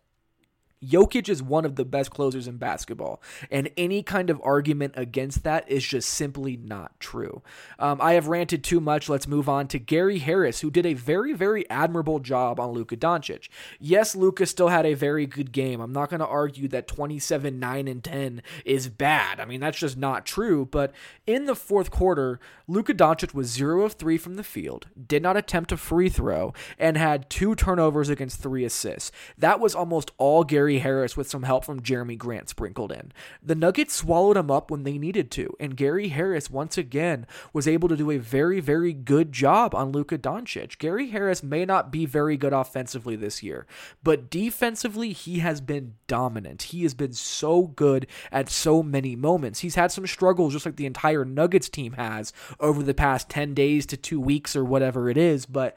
Jokic 0.85 1.29
is 1.29 1.42
one 1.42 1.64
of 1.64 1.77
the 1.77 1.85
best 1.85 2.11
closers 2.11 2.49
in 2.49 2.57
basketball, 2.57 3.23
and 3.51 3.71
any 3.77 4.03
kind 4.03 4.31
of 4.31 4.40
argument 4.42 4.95
against 4.97 5.45
that 5.45 5.68
is 5.68 5.85
just 5.85 6.09
simply 6.09 6.57
not 6.57 6.99
true. 6.99 7.42
Um, 7.79 8.01
I 8.01 8.14
have 8.14 8.29
ranted 8.29 8.64
too 8.64 8.81
much. 8.81 9.09
Let's 9.09 9.29
move 9.29 9.49
on 9.49 9.68
to 9.68 9.79
Gary 9.79 10.18
Harris, 10.18 10.61
who 10.61 10.71
did 10.71 10.87
a 10.87 10.95
very, 10.95 11.33
very 11.33 11.68
admirable 11.71 12.18
job 12.18 12.59
on 12.59 12.73
Luka 12.73 12.97
Doncic. 12.97 13.49
Yes, 13.79 14.16
Luka 14.16 14.47
still 14.47 14.68
had 14.68 14.87
a 14.87 14.95
very 14.95 15.27
good 15.27 15.53
game. 15.53 15.81
I'm 15.81 15.92
not 15.92 16.11
going 16.11 16.21
to 16.21 16.27
argue 16.27 16.68
that 16.68 16.88
27, 16.88 17.59
9, 17.59 17.88
and 17.88 18.03
10 18.03 18.42
is 18.64 18.88
bad. 18.88 19.40
I 19.40 19.45
mean, 19.45 19.61
that's 19.61 19.79
just 19.79 19.97
not 19.97 20.27
true. 20.27 20.66
But 20.71 20.92
in 21.27 21.47
the 21.47 21.55
fourth 21.55 21.90
quarter, 21.90 22.40
Luka 22.66 22.95
Doncic 22.95 23.35
was 23.35 23.49
0 23.49 23.83
of 23.83 23.95
3 23.95 24.18
from 24.18 24.35
the 24.35 24.45
field, 24.45 24.87
did 25.07 25.23
not 25.23 25.37
attempt 25.37 25.73
a 25.73 25.77
free 25.77 26.09
throw, 26.09 26.53
and 26.79 26.97
had 26.97 27.31
two 27.31 27.55
turnovers 27.55 28.09
against 28.09 28.40
three 28.40 28.64
assists. 28.64 29.12
That 29.38 29.61
was 29.61 29.75
almost 29.75 30.11
all 30.18 30.45
Gary 30.45 30.72
Gary 30.73 30.81
Harris 30.81 31.19
with 31.19 31.29
some 31.29 31.43
help 31.43 31.67
from 31.67 31.83
Jerami 31.83 32.17
Grant 32.17 32.49
sprinkled 32.49 32.93
in. 32.93 33.13
The 33.43 33.55
Nuggets 33.55 33.95
swallowed 33.95 34.39
him 34.39 34.51
up 34.51 34.71
when 34.71 34.85
they 34.85 34.97
needed 34.97 35.31
to, 35.33 35.55
and 35.61 35.77
Gary 35.77 36.09
Harris 36.09 36.49
once 36.49 36.79
again 36.79 37.27
was 37.53 37.69
able 37.69 37.91
to 37.91 37.97
do 37.97 38.11
a 38.11 38.17
very, 38.17 38.59
very 38.59 38.95
good 38.95 39.33
job 39.33 39.75
on 39.75 39.93
Luka 39.93 40.17
Doncic. 40.17 40.79
Gary 40.79 41.11
Harris 41.11 41.43
may 41.43 41.67
not 41.67 41.93
be 41.93 42.07
very 42.07 42.39
good 42.39 42.55
offensively 42.55 43.17
this 43.17 43.43
year, 43.43 43.67
but 44.03 44.31
defensively, 44.31 45.13
he 45.13 45.41
has 45.41 45.61
been 45.61 45.93
dominant. 46.07 46.63
He 46.63 46.85
has 46.85 46.95
been 46.95 47.13
so 47.13 47.67
good 47.67 48.07
at 48.31 48.49
so 48.49 48.83
many 48.83 49.15
moments. 49.15 49.61
He's 49.61 49.75
had 49.75 49.93
some 49.93 50.07
struggles, 50.07 50.55
just 50.55 50.65
like 50.65 50.77
the 50.77 50.87
entire 50.87 51.27
Nuggets 51.27 51.69
team 51.69 51.93
has 51.95 52.33
over 52.61 52.83
the 52.83 52.95
past 52.95 53.29
10 53.29 53.53
days 53.53 53.85
to 53.87 53.99
two 53.99 54.21
weeks 54.21 54.57
or 54.57 54.65
whatever 54.65 55.11
it 55.11 55.19
is, 55.19 55.45
but 55.45 55.77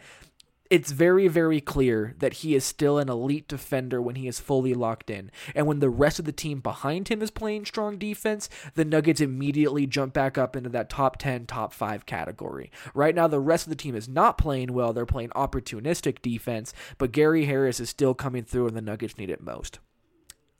it's 0.75 0.91
very, 0.91 1.29
very 1.29 1.61
clear 1.61 2.15
that 2.19 2.33
he 2.33 2.53
is 2.53 2.65
still 2.65 2.97
an 2.97 3.07
elite 3.07 3.47
defender 3.47 4.01
when 4.01 4.15
he 4.15 4.27
is 4.27 4.41
fully 4.41 4.73
locked 4.73 5.09
in. 5.09 5.31
And 5.55 5.67
when 5.67 5.79
the 5.79 5.89
rest 5.89 6.19
of 6.19 6.25
the 6.25 6.33
team 6.33 6.59
behind 6.59 7.07
him 7.07 7.21
is 7.21 7.31
playing 7.31 7.63
strong 7.63 7.97
defense, 7.97 8.49
the 8.73 8.83
Nuggets 8.83 9.21
immediately 9.21 9.87
jump 9.87 10.13
back 10.13 10.37
up 10.37 10.53
into 10.53 10.69
that 10.71 10.89
top 10.89 11.15
10, 11.15 11.45
top 11.45 11.71
5 11.71 12.05
category. 12.05 12.71
Right 12.93 13.15
now, 13.15 13.29
the 13.29 13.39
rest 13.39 13.65
of 13.65 13.69
the 13.69 13.77
team 13.77 13.95
is 13.95 14.09
not 14.09 14.37
playing 14.37 14.73
well. 14.73 14.91
They're 14.91 15.05
playing 15.05 15.29
opportunistic 15.29 16.21
defense, 16.21 16.73
but 16.97 17.13
Gary 17.13 17.45
Harris 17.45 17.79
is 17.79 17.89
still 17.89 18.13
coming 18.13 18.43
through 18.43 18.67
and 18.67 18.75
the 18.75 18.81
Nuggets 18.81 19.17
need 19.17 19.29
it 19.29 19.41
most. 19.41 19.79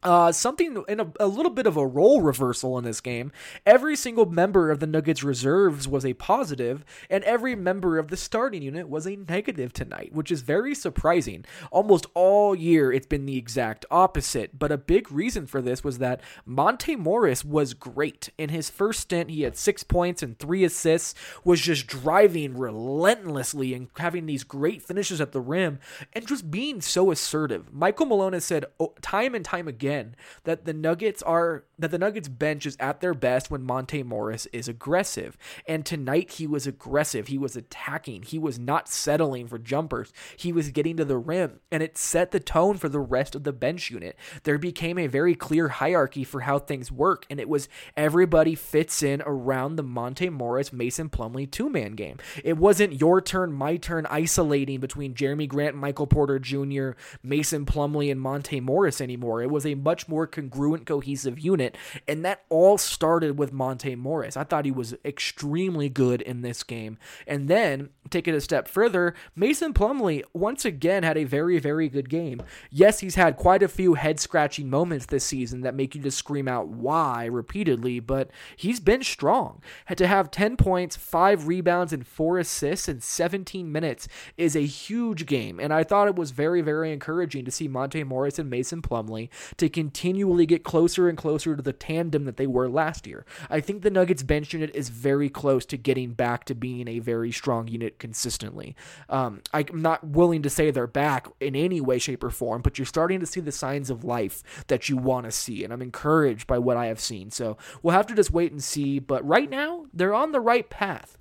Uh, 0.06 0.32
something 0.32 0.84
in 0.88 1.00
a, 1.00 1.08
a, 1.20 1.26
little 1.26 1.52
bit 1.52 1.66
of 1.66 1.78
a 1.78 1.86
role 1.86 2.22
reversal 2.22 2.78
in 2.78 2.84
this 2.84 3.02
game. 3.02 3.32
Every 3.66 3.96
single 3.96 4.28
member 4.28 4.70
of 4.70 4.80
the 4.80 4.86
Nuggets 4.86 5.24
reserves 5.24 5.88
was 5.88 6.06
a 6.06 6.14
positive, 6.14 6.86
and 7.10 7.24
every 7.24 7.56
member 7.56 7.98
of 7.98 8.10
the 8.10 8.16
starting 8.16 8.62
unit 8.62 8.88
was 8.88 9.08
a 9.08 9.16
negative 9.16 9.74
tonight, 9.74 10.14
which 10.14 10.30
is 10.30 10.42
very 10.42 10.76
surprising. 10.76 11.44
Almost 11.72 12.06
all 12.14 12.54
year, 12.54 12.94
it's 12.94 13.08
been 13.08 13.26
the 13.26 13.40
exact 13.40 13.84
opposite. 13.90 14.60
But 14.60 14.72
a 14.72 14.78
big 14.78 15.12
reason 15.12 15.48
for 15.48 15.60
this 15.60 15.84
was 15.84 15.98
that 15.98 16.22
Monte 16.46 16.96
Morris 16.98 17.44
was 17.44 17.74
great. 17.74 18.30
In 18.38 18.50
his 18.50 18.70
first 18.70 19.00
stint, 19.00 19.32
he 19.32 19.42
had 19.42 19.58
six 19.58 19.82
points 19.82 20.22
and 20.22 20.38
three 20.38 20.64
assists, 20.64 21.16
was 21.44 21.60
just 21.60 21.88
driving 21.88 22.56
relentlessly 22.56 23.74
and 23.74 23.88
having 23.98 24.28
these 24.28 24.44
great 24.44 24.84
finishes 24.84 25.20
at 25.20 25.32
the 25.32 25.42
rim, 25.42 25.80
and 26.14 26.28
just 26.28 26.52
being 26.52 26.80
so 26.80 27.10
assertive. 27.10 27.74
Michael 27.74 28.06
Malone 28.06 28.34
has 28.34 28.46
said 28.46 28.66
oh, 28.80 28.94
time 29.02 29.34
and 29.34 29.44
time 29.44 29.68
again 29.68 29.95
that 30.44 30.66
the 30.66 30.74
Nuggets 30.74 31.22
are 31.24 31.66
that 31.78 31.92
the 31.92 31.98
Nuggets 31.98 32.28
bench 32.28 32.66
is 32.66 32.78
at 32.80 33.02
their 33.02 33.14
best 33.14 33.52
when 33.52 33.64
Monte 33.64 34.04
Morris 34.04 34.46
is 34.48 34.68
aggressive. 34.68 35.38
And 35.68 35.86
tonight 35.86 36.32
he 36.32 36.48
was 36.48 36.66
aggressive. 36.66 37.28
He 37.28 37.38
was 37.38 37.56
attacking. 37.56 38.24
He 38.24 38.40
was 38.40 38.58
not 38.58 38.88
settling 38.88 39.48
for 39.48 39.58
jumpers. 39.58 40.14
He 40.38 40.52
was 40.52 40.72
getting 40.72 40.98
to 40.98 41.06
the 41.06 41.18
rim 41.18 41.60
and 41.72 41.84
it 41.84 41.98
set 41.98 42.32
the 42.32 42.40
tone 42.40 42.78
for 42.78 42.90
the 42.90 43.00
rest 43.00 43.36
of 43.36 43.44
the 43.44 43.54
bench 43.54 43.92
unit. 43.92 44.18
There 44.44 44.58
became 44.58 44.98
a 44.98 45.08
very 45.08 45.36
clear 45.36 45.68
hierarchy 45.68 46.24
for 46.24 46.42
how 46.42 46.60
things 46.60 46.92
work 46.92 47.26
and 47.30 47.40
it 47.40 47.50
was 47.50 47.68
everybody 47.98 48.56
fits 48.56 49.04
in 49.04 49.22
around 49.26 49.76
the 49.76 49.84
Monte 49.84 50.30
Morris 50.30 50.72
Mason 50.72 51.10
Plumlee 51.10 51.50
two-man 51.50 51.94
game. 51.94 52.18
It 52.44 52.58
wasn't 52.58 53.00
your 53.00 53.22
turn, 53.22 53.54
my 53.54 53.78
turn 53.78 54.06
isolating 54.08 54.80
between 54.80 55.14
Jerami 55.14 55.48
Grant, 55.48 55.76
Michael 55.76 56.08
Porter 56.08 56.40
Jr., 56.40 56.92
Mason 57.22 57.66
Plumlee 57.66 58.12
and 58.12 58.22
Monte 58.22 58.60
Morris 58.60 59.02
anymore. 59.02 59.42
It 59.42 59.50
was 59.50 59.66
a 59.66 59.75
much 59.76 60.08
more 60.08 60.28
congruent 60.28 60.86
cohesive 60.86 61.40
unit 61.40 61.78
and 62.08 62.24
that 62.26 62.44
all 62.50 62.78
started 62.78 63.38
with 63.38 63.54
Monte 63.54 63.96
Morris. 63.96 64.38
I 64.38 64.44
thought 64.44 64.66
he 64.66 64.72
was 64.72 64.96
extremely 65.04 65.90
good 65.90 66.22
in 66.22 66.42
this 66.42 66.64
game. 66.64 66.98
And 67.28 67.48
then, 67.48 67.90
take 68.10 68.28
it 68.28 68.36
a 68.36 68.42
step 68.42 68.68
further, 68.68 69.14
Mason 69.36 69.74
Plumlee 69.74 70.24
once 70.34 70.66
again 70.66 71.04
had 71.04 71.18
a 71.18 71.24
very, 71.24 71.60
very 71.60 71.90
good 71.90 72.10
game. 72.10 72.42
Yes, 72.70 73.00
he's 73.00 73.16
had 73.16 73.38
quite 73.38 73.64
a 73.64 73.68
few 73.68 73.96
head 73.96 74.20
scratching 74.20 74.70
moments 74.70 75.08
this 75.08 75.24
season 75.24 75.62
that 75.62 75.76
make 75.76 75.96
you 75.96 76.02
just 76.02 76.18
scream 76.18 76.48
out 76.48 76.68
why 76.68 77.26
repeatedly, 77.26 78.00
but 78.00 78.30
he's 78.56 78.80
been 78.80 79.04
strong. 79.04 79.62
Had 79.86 79.98
to 80.00 80.08
have 80.08 80.32
10 80.32 80.58
points, 80.58 80.96
5 80.96 81.48
rebounds, 81.48 81.94
and 81.94 82.06
4 82.06 82.40
assists 82.40 82.88
in 82.88 83.02
17 83.02 83.72
minutes 83.72 84.08
is 84.38 84.56
a 84.56 84.66
huge 84.66 85.26
game. 85.26 85.60
And 85.60 85.74
I 85.74 85.84
thought 85.84 86.08
it 86.08 86.16
was 86.16 86.32
very, 86.32 86.62
very 86.62 86.92
encouraging 86.92 87.46
to 87.46 87.52
see 87.52 87.68
Monte 87.68 88.04
Morris 88.04 88.40
and 88.40 88.50
Mason 88.50 88.82
Plumlee 88.82 89.30
to 89.66 89.70
continually 89.70 90.46
get 90.46 90.64
closer 90.64 91.10
and 91.10 91.18
closer 91.18 91.56
to 91.56 91.62
the 91.62 91.74
tandem 91.74 92.26
that 92.26 92.38
they 92.38 92.46
were 92.46 92.70
last 92.70 93.08
year. 93.08 93.26
I 93.50 93.60
think 93.62 93.82
the 93.82 93.90
Nuggets 93.90 94.22
bench 94.22 94.54
unit 94.54 94.70
is 94.76 94.90
very 94.90 95.28
close 95.28 95.66
to 95.66 95.78
getting 95.78 96.14
back 96.14 96.46
to 96.46 96.54
being 96.54 96.88
a 96.88 97.00
very 97.00 97.32
strong 97.32 97.68
unit 97.68 97.98
consistently. 97.98 98.76
Um, 99.10 99.42
I'm 99.54 99.82
not 99.82 100.06
willing 100.06 100.44
to 100.44 100.52
say 100.52 100.70
they're 100.70 100.86
back 100.86 101.28
in 101.40 101.56
any 101.56 101.82
way, 101.82 101.98
shape, 101.98 102.24
or 102.24 102.30
form, 102.30 102.62
but 102.62 102.78
you're 102.78 102.86
starting 102.86 103.20
to 103.22 103.26
see 103.26 103.40
the 103.40 103.52
signs 103.52 103.90
of 103.90 104.04
life 104.04 104.44
that 104.68 104.88
you 104.88 104.98
want 104.98 105.26
to 105.26 105.32
see, 105.32 105.64
and 105.64 105.74
I'm 105.74 105.82
encouraged 105.82 106.46
by 106.46 106.60
what 106.60 106.78
I 106.78 106.86
have 106.86 107.00
seen. 107.00 107.32
So 107.32 107.58
we'll 107.82 107.96
have 107.96 108.08
to 108.08 108.16
just 108.16 108.32
wait 108.32 108.52
and 108.52 108.64
see. 108.64 109.00
But 109.00 109.26
right 109.26 109.50
now, 109.50 109.86
they're 109.92 110.14
on 110.14 110.32
the 110.32 110.40
right 110.40 110.70
path. 110.70 111.18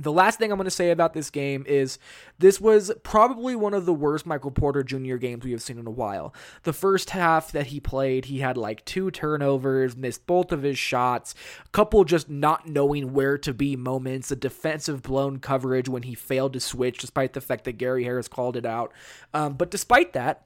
The 0.00 0.12
last 0.12 0.38
thing 0.38 0.52
I'm 0.52 0.58
going 0.58 0.64
to 0.64 0.70
say 0.70 0.90
about 0.90 1.12
this 1.12 1.28
game 1.28 1.64
is 1.66 1.98
this 2.38 2.60
was 2.60 2.92
probably 3.02 3.56
one 3.56 3.74
of 3.74 3.84
the 3.84 3.92
worst 3.92 4.26
Michael 4.26 4.50
Porter 4.50 4.82
Jr. 4.82 5.16
games 5.16 5.44
we 5.44 5.50
have 5.52 5.62
seen 5.62 5.78
in 5.78 5.86
a 5.86 5.90
while. 5.90 6.32
The 6.62 6.72
first 6.72 7.10
half 7.10 7.50
that 7.52 7.68
he 7.68 7.80
played, 7.80 8.26
he 8.26 8.38
had 8.38 8.56
like 8.56 8.84
two 8.84 9.10
turnovers, 9.10 9.96
missed 9.96 10.26
both 10.26 10.52
of 10.52 10.62
his 10.62 10.78
shots, 10.78 11.34
a 11.66 11.68
couple 11.70 12.04
just 12.04 12.30
not 12.30 12.68
knowing 12.68 13.12
where 13.12 13.36
to 13.38 13.52
be 13.52 13.76
moments, 13.76 14.30
a 14.30 14.36
defensive 14.36 15.02
blown 15.02 15.40
coverage 15.40 15.88
when 15.88 16.04
he 16.04 16.14
failed 16.14 16.52
to 16.52 16.60
switch, 16.60 16.98
despite 16.98 17.32
the 17.32 17.40
fact 17.40 17.64
that 17.64 17.78
Gary 17.78 18.04
Harris 18.04 18.28
called 18.28 18.56
it 18.56 18.66
out. 18.66 18.92
Um, 19.34 19.54
but 19.54 19.70
despite 19.70 20.12
that, 20.12 20.44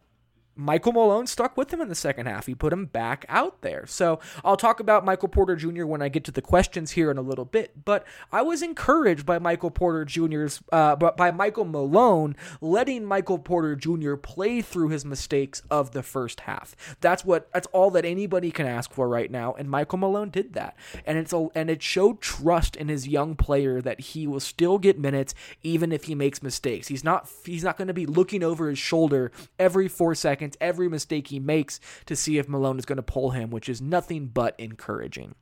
Michael 0.54 0.92
Malone 0.92 1.26
stuck 1.26 1.56
with 1.56 1.72
him 1.72 1.80
in 1.80 1.88
the 1.88 1.94
second 1.94 2.26
half. 2.26 2.46
He 2.46 2.54
put 2.54 2.72
him 2.72 2.86
back 2.86 3.24
out 3.28 3.62
there. 3.62 3.86
So 3.86 4.20
I'll 4.44 4.56
talk 4.56 4.80
about 4.80 5.04
Michael 5.04 5.28
Porter 5.28 5.56
Jr. 5.56 5.86
when 5.86 6.02
I 6.02 6.08
get 6.08 6.24
to 6.24 6.30
the 6.30 6.42
questions 6.42 6.92
here 6.92 7.10
in 7.10 7.16
a 7.16 7.22
little 7.22 7.44
bit. 7.44 7.84
But 7.84 8.04
I 8.30 8.42
was 8.42 8.62
encouraged 8.62 9.24
by 9.24 9.38
Michael 9.38 9.70
Porter 9.70 10.04
Jr.'s, 10.04 10.60
uh, 10.70 10.96
by 10.96 11.30
Michael 11.30 11.64
Malone 11.64 12.36
letting 12.60 13.04
Michael 13.04 13.38
Porter 13.38 13.74
Jr. 13.74 14.16
play 14.16 14.60
through 14.60 14.88
his 14.88 15.04
mistakes 15.04 15.62
of 15.70 15.92
the 15.92 16.02
first 16.02 16.40
half. 16.40 16.76
That's 17.00 17.24
what. 17.24 17.50
That's 17.52 17.66
all 17.68 17.90
that 17.92 18.04
anybody 18.04 18.50
can 18.50 18.66
ask 18.66 18.92
for 18.92 19.08
right 19.08 19.30
now. 19.30 19.54
And 19.54 19.70
Michael 19.70 19.98
Malone 19.98 20.30
did 20.30 20.52
that. 20.54 20.76
And 21.06 21.18
it's 21.18 21.32
a, 21.32 21.48
and 21.54 21.70
it 21.70 21.82
showed 21.82 22.20
trust 22.20 22.76
in 22.76 22.88
his 22.88 23.08
young 23.08 23.36
player 23.36 23.80
that 23.80 24.00
he 24.00 24.26
will 24.26 24.40
still 24.40 24.78
get 24.78 24.98
minutes 24.98 25.34
even 25.62 25.92
if 25.92 26.04
he 26.04 26.14
makes 26.14 26.42
mistakes. 26.42 26.88
He's 26.88 27.04
not. 27.04 27.28
He's 27.44 27.64
not 27.64 27.78
going 27.78 27.88
to 27.88 27.94
be 27.94 28.06
looking 28.06 28.42
over 28.42 28.68
his 28.68 28.78
shoulder 28.78 29.32
every 29.58 29.88
four 29.88 30.14
seconds 30.14 30.41
seconds 30.42 30.56
every 30.60 30.88
mistake 30.88 31.28
he 31.28 31.38
makes 31.38 31.78
to 32.06 32.16
see 32.16 32.38
if 32.38 32.48
Malone 32.48 32.78
is 32.78 32.84
going 32.84 32.96
to 32.96 33.02
pull 33.02 33.30
him, 33.30 33.50
which 33.50 33.68
is 33.68 33.80
nothing 33.80 34.26
but 34.26 34.58
encouraging. 34.58 35.34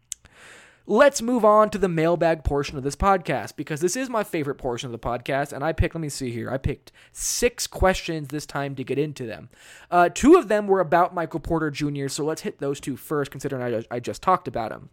Let's 0.86 1.22
move 1.22 1.44
on 1.44 1.70
to 1.70 1.78
the 1.78 1.88
mailbag 1.88 2.42
portion 2.42 2.76
of 2.76 2.82
this 2.82 2.96
podcast 2.96 3.54
because 3.54 3.80
this 3.80 3.96
is 3.96 4.10
my 4.10 4.24
favorite 4.24 4.56
portion 4.56 4.88
of 4.88 4.92
the 4.92 4.98
podcast. 4.98 5.52
And 5.52 5.62
I 5.62 5.72
picked, 5.72 5.94
let 5.94 6.00
me 6.00 6.08
see 6.08 6.32
here, 6.32 6.50
I 6.50 6.58
picked 6.58 6.90
six 7.12 7.66
questions 7.66 8.28
this 8.28 8.44
time 8.44 8.74
to 8.74 8.84
get 8.84 8.98
into 8.98 9.24
them. 9.24 9.50
Uh, 9.90 10.08
two 10.12 10.34
of 10.34 10.48
them 10.48 10.66
were 10.66 10.80
about 10.80 11.14
Michael 11.14 11.40
Porter 11.40 11.70
Jr., 11.70 12.08
so 12.08 12.24
let's 12.24 12.42
hit 12.42 12.58
those 12.58 12.80
two 12.80 12.96
first, 12.96 13.30
considering 13.30 13.74
I, 13.90 13.96
I 13.96 14.00
just 14.00 14.20
talked 14.20 14.48
about 14.48 14.72
him. 14.72 14.90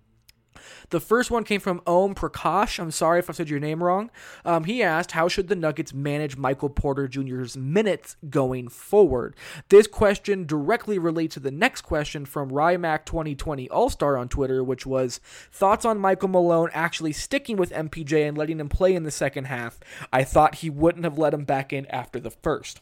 The 0.90 1.00
first 1.00 1.32
one 1.32 1.44
came 1.44 1.62
from 1.62 1.82
Om 1.86 2.16
Prakash. 2.16 2.80
I'm 2.80 2.92
sorry 2.92 3.20
if 3.20 3.30
I 3.30 3.34
said 3.34 3.50
your 3.50 3.60
name 3.60 3.84
wrong. 3.84 4.10
Um, 4.46 4.64
he 4.64 4.82
asked, 4.84 5.12
How 5.12 5.28
should 5.28 5.48
the 5.48 5.56
Nuggets 5.56 5.94
manage 5.94 6.38
Michael 6.38 6.70
Porter 6.70 7.08
Jr.'s 7.08 7.58
minutes 7.58 8.16
going 8.30 8.68
forward? 8.68 9.36
This 9.70 9.88
question 9.88 10.46
directly 10.46 10.98
relates 10.98 11.36
to 11.36 11.40
the 11.40 11.52
next 11.52 11.82
question 11.82 12.26
from 12.26 12.52
Rymac 12.52 13.06
2020 13.06 13.70
All 13.70 13.90
Star 13.90 14.18
on 14.18 14.30
Twitter, 14.30 14.64
which 14.64 14.86
was 14.86 15.20
thoughts 15.52 15.86
on 15.86 16.00
Michael 16.00 16.30
Malone 16.30 16.70
actually 16.74 17.14
sticking 17.14 17.58
with 17.58 17.72
MPJ 17.72 18.28
and 18.28 18.38
letting 18.38 18.60
him 18.60 18.70
play 18.70 18.96
in 18.96 19.04
the 19.04 19.12
second 19.12 19.46
half. 19.46 19.80
I 20.12 20.24
thought 20.24 20.56
he 20.56 20.70
wouldn't 20.70 21.04
have 21.06 21.18
let 21.18 21.34
him 21.34 21.46
back 21.46 21.74
in 21.74 21.86
after 21.88 22.20
the 22.20 22.32
first. 22.32 22.82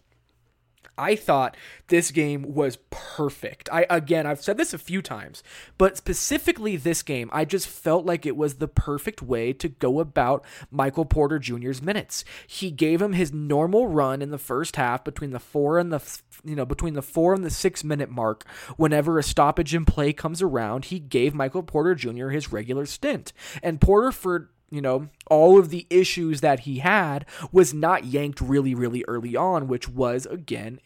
I 0.98 1.16
thought 1.16 1.58
this 1.88 2.12
game 2.12 2.54
was 2.54 2.78
perfect. 2.90 3.70
I 3.72 3.86
again, 3.90 4.26
I've 4.26 4.42
said 4.42 4.58
this 4.58 4.74
a 4.74 4.78
few 4.78 5.02
times, 5.02 5.44
but 5.78 5.98
specifically 5.98 6.78
this 6.78 7.04
game, 7.04 7.30
I 7.34 7.46
just 7.46 7.68
felt 7.68 8.06
like 8.06 8.26
it 8.26 8.38
was 8.38 8.56
the 8.56 8.68
perfect 8.68 9.22
way 9.22 9.54
to 9.54 9.70
go 9.70 10.00
about 10.00 10.44
Michael 10.72 11.06
Porter 11.06 11.40
Jr.'s 11.40 11.82
minutes. 11.82 12.24
He 12.48 12.72
gave 12.72 13.02
him 13.02 13.14
his 13.14 13.34
normal 13.34 13.88
run 13.88 14.22
in 14.22 14.32
the 14.32 14.38
first 14.38 14.76
half 14.76 15.04
between 15.04 15.32
the 15.32 15.40
4 15.40 15.80
and 15.80 15.92
the 15.92 16.20
you 16.44 16.56
know, 16.56 16.66
between 16.66 16.94
the 16.94 17.02
4 17.02 17.34
and 17.34 17.44
the 17.44 17.50
6 17.50 17.84
minute 17.84 18.10
mark 18.10 18.46
whenever 18.78 19.18
a 19.18 19.24
stoppage 19.24 19.74
in 19.74 19.86
play 19.86 20.14
comes 20.14 20.42
around, 20.42 20.86
he 20.86 21.00
gave 21.00 21.34
Michael 21.34 21.64
Porter 21.64 21.96
Jr. 21.96 22.30
his 22.30 22.52
regular 22.52 22.86
stint. 22.86 23.34
And 23.64 23.82
Porter 23.82 24.12
for 24.12 24.50
you 24.70 24.82
know, 24.82 25.10
all 25.28 25.60
of 25.60 25.70
the 25.70 25.88
issues 25.90 26.42
that 26.42 26.62
he 26.62 26.80
had 26.80 27.26
was 27.52 27.74
not 27.74 28.06
yanked 28.06 28.42
really, 28.42 28.76
really 28.76 29.04
early 29.08 29.36
on, 29.36 29.68
which 29.68 29.88
was, 29.88 30.26
again, 30.26 30.80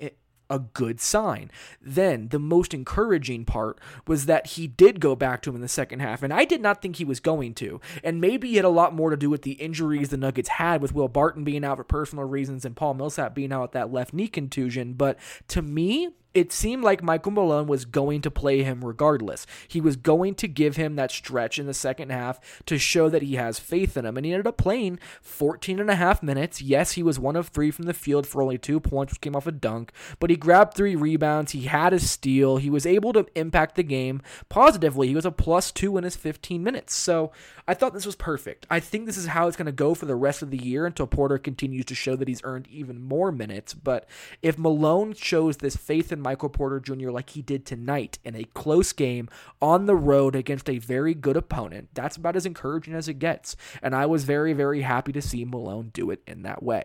a 0.49 0.59
good 0.59 0.99
sign. 0.99 1.51
Then 1.81 2.29
the 2.29 2.39
most 2.39 2.73
encouraging 2.73 3.45
part 3.45 3.79
was 4.07 4.25
that 4.25 4.47
he 4.47 4.67
did 4.67 4.99
go 4.99 5.15
back 5.15 5.41
to 5.43 5.49
him 5.49 5.55
in 5.55 5.61
the 5.61 5.67
second 5.67 5.99
half, 5.99 6.23
and 6.23 6.33
I 6.33 6.45
did 6.45 6.61
not 6.61 6.81
think 6.81 6.95
he 6.95 7.05
was 7.05 7.19
going 7.19 7.53
to. 7.55 7.79
And 8.03 8.19
maybe 8.19 8.53
it 8.53 8.57
had 8.57 8.65
a 8.65 8.69
lot 8.69 8.95
more 8.95 9.11
to 9.11 9.17
do 9.17 9.29
with 9.29 9.43
the 9.43 9.53
injuries 9.53 10.09
the 10.09 10.17
Nuggets 10.17 10.49
had 10.49 10.81
with 10.81 10.93
Will 10.93 11.07
Barton 11.07 11.43
being 11.43 11.63
out 11.63 11.77
for 11.77 11.83
personal 11.83 12.25
reasons 12.25 12.65
and 12.65 12.75
Paul 12.75 12.95
Millsap 12.95 13.35
being 13.35 13.53
out 13.53 13.61
with 13.61 13.71
that 13.73 13.93
left 13.93 14.13
knee 14.13 14.27
contusion. 14.27 14.93
But 14.93 15.17
to 15.49 15.61
me, 15.61 16.09
it 16.33 16.51
seemed 16.51 16.83
like 16.83 17.01
Michael 17.01 17.31
Malone 17.31 17.65
was 17.65 17.85
going 17.85 18.21
to 18.21 18.29
play 18.29 18.61
him 18.61 18.85
regardless. 18.85 19.47
He 19.67 19.81
was 19.81 19.95
going 19.95 20.35
to 20.35 20.47
give 20.47 20.75
him 20.75 20.95
that 20.95 21.11
stretch 21.11 21.57
in 21.57 21.65
the 21.65 21.73
second 21.73 22.11
half 22.11 22.39
to 22.67 22.77
show 22.77 23.09
that 23.09 23.23
he 23.23 23.35
has 23.35 23.57
faith 23.57 23.97
in 23.97 24.05
him. 24.05 24.15
And 24.15 24.25
he 24.25 24.31
ended 24.31 24.45
up 24.45 24.57
playing 24.57 24.99
14 25.21 25.79
and 25.79 25.89
a 25.89 25.95
half 25.95 26.21
minutes. 26.21 26.61
Yes, 26.61 26.91
he 26.91 27.03
was 27.03 27.19
one 27.19 27.35
of 27.35 27.47
three 27.47 27.71
from 27.71 27.85
the 27.85 27.93
field 27.93 28.27
for 28.27 28.43
only 28.43 28.59
two 28.59 28.79
points, 28.79 29.13
which 29.13 29.21
came 29.21 29.35
off 29.35 29.47
a 29.47 29.51
dunk, 29.51 29.91
but 30.19 30.29
he 30.29 30.35
grabbed 30.35 30.75
three 30.75 30.95
rebounds. 30.95 31.53
He 31.53 31.63
had 31.63 31.93
a 31.93 31.99
steal. 31.99 32.57
He 32.57 32.69
was 32.69 32.85
able 32.85 33.11
to 33.13 33.25
impact 33.35 33.75
the 33.75 33.83
game 33.83 34.21
positively. 34.49 35.07
He 35.07 35.15
was 35.15 35.25
a 35.25 35.31
plus 35.31 35.71
two 35.71 35.97
in 35.97 36.03
his 36.03 36.15
15 36.15 36.63
minutes. 36.63 36.93
So 36.93 37.31
I 37.67 37.73
thought 37.73 37.93
this 37.93 38.05
was 38.05 38.15
perfect. 38.15 38.67
I 38.69 38.79
think 38.79 39.05
this 39.05 39.17
is 39.17 39.27
how 39.27 39.47
it's 39.47 39.57
going 39.57 39.65
to 39.65 39.71
go 39.71 39.95
for 39.95 40.05
the 40.05 40.15
rest 40.15 40.41
of 40.41 40.51
the 40.51 40.57
year 40.57 40.85
until 40.85 41.07
Porter 41.07 41.39
continues 41.39 41.85
to 41.85 41.95
show 41.95 42.15
that 42.15 42.27
he's 42.27 42.41
earned 42.43 42.67
even 42.67 43.01
more 43.01 43.31
minutes. 43.31 43.73
But 43.73 44.07
if 44.41 44.57
Malone 44.57 45.13
shows 45.13 45.57
this 45.57 45.75
faith 45.75 46.11
in 46.11 46.18
Michael 46.21 46.49
Porter 46.49 46.79
Jr. 46.79 47.09
like 47.09 47.31
he 47.31 47.41
did 47.41 47.65
tonight 47.65 48.19
in 48.23 48.35
a 48.35 48.43
close 48.53 48.91
game 48.91 49.29
on 49.61 49.85
the 49.85 49.95
road 49.95 50.35
against 50.35 50.69
a 50.69 50.77
very 50.79 51.13
good 51.13 51.37
opponent. 51.37 51.89
That's 51.93 52.17
about 52.17 52.35
as 52.35 52.45
encouraging 52.45 52.93
as 52.93 53.07
it 53.07 53.19
gets. 53.19 53.55
And 53.81 53.95
I 53.95 54.05
was 54.05 54.23
very, 54.23 54.53
very 54.53 54.81
happy 54.81 55.11
to 55.11 55.21
see 55.21 55.45
Malone 55.45 55.91
do 55.93 56.11
it 56.11 56.21
in 56.27 56.43
that 56.43 56.63
way. 56.63 56.83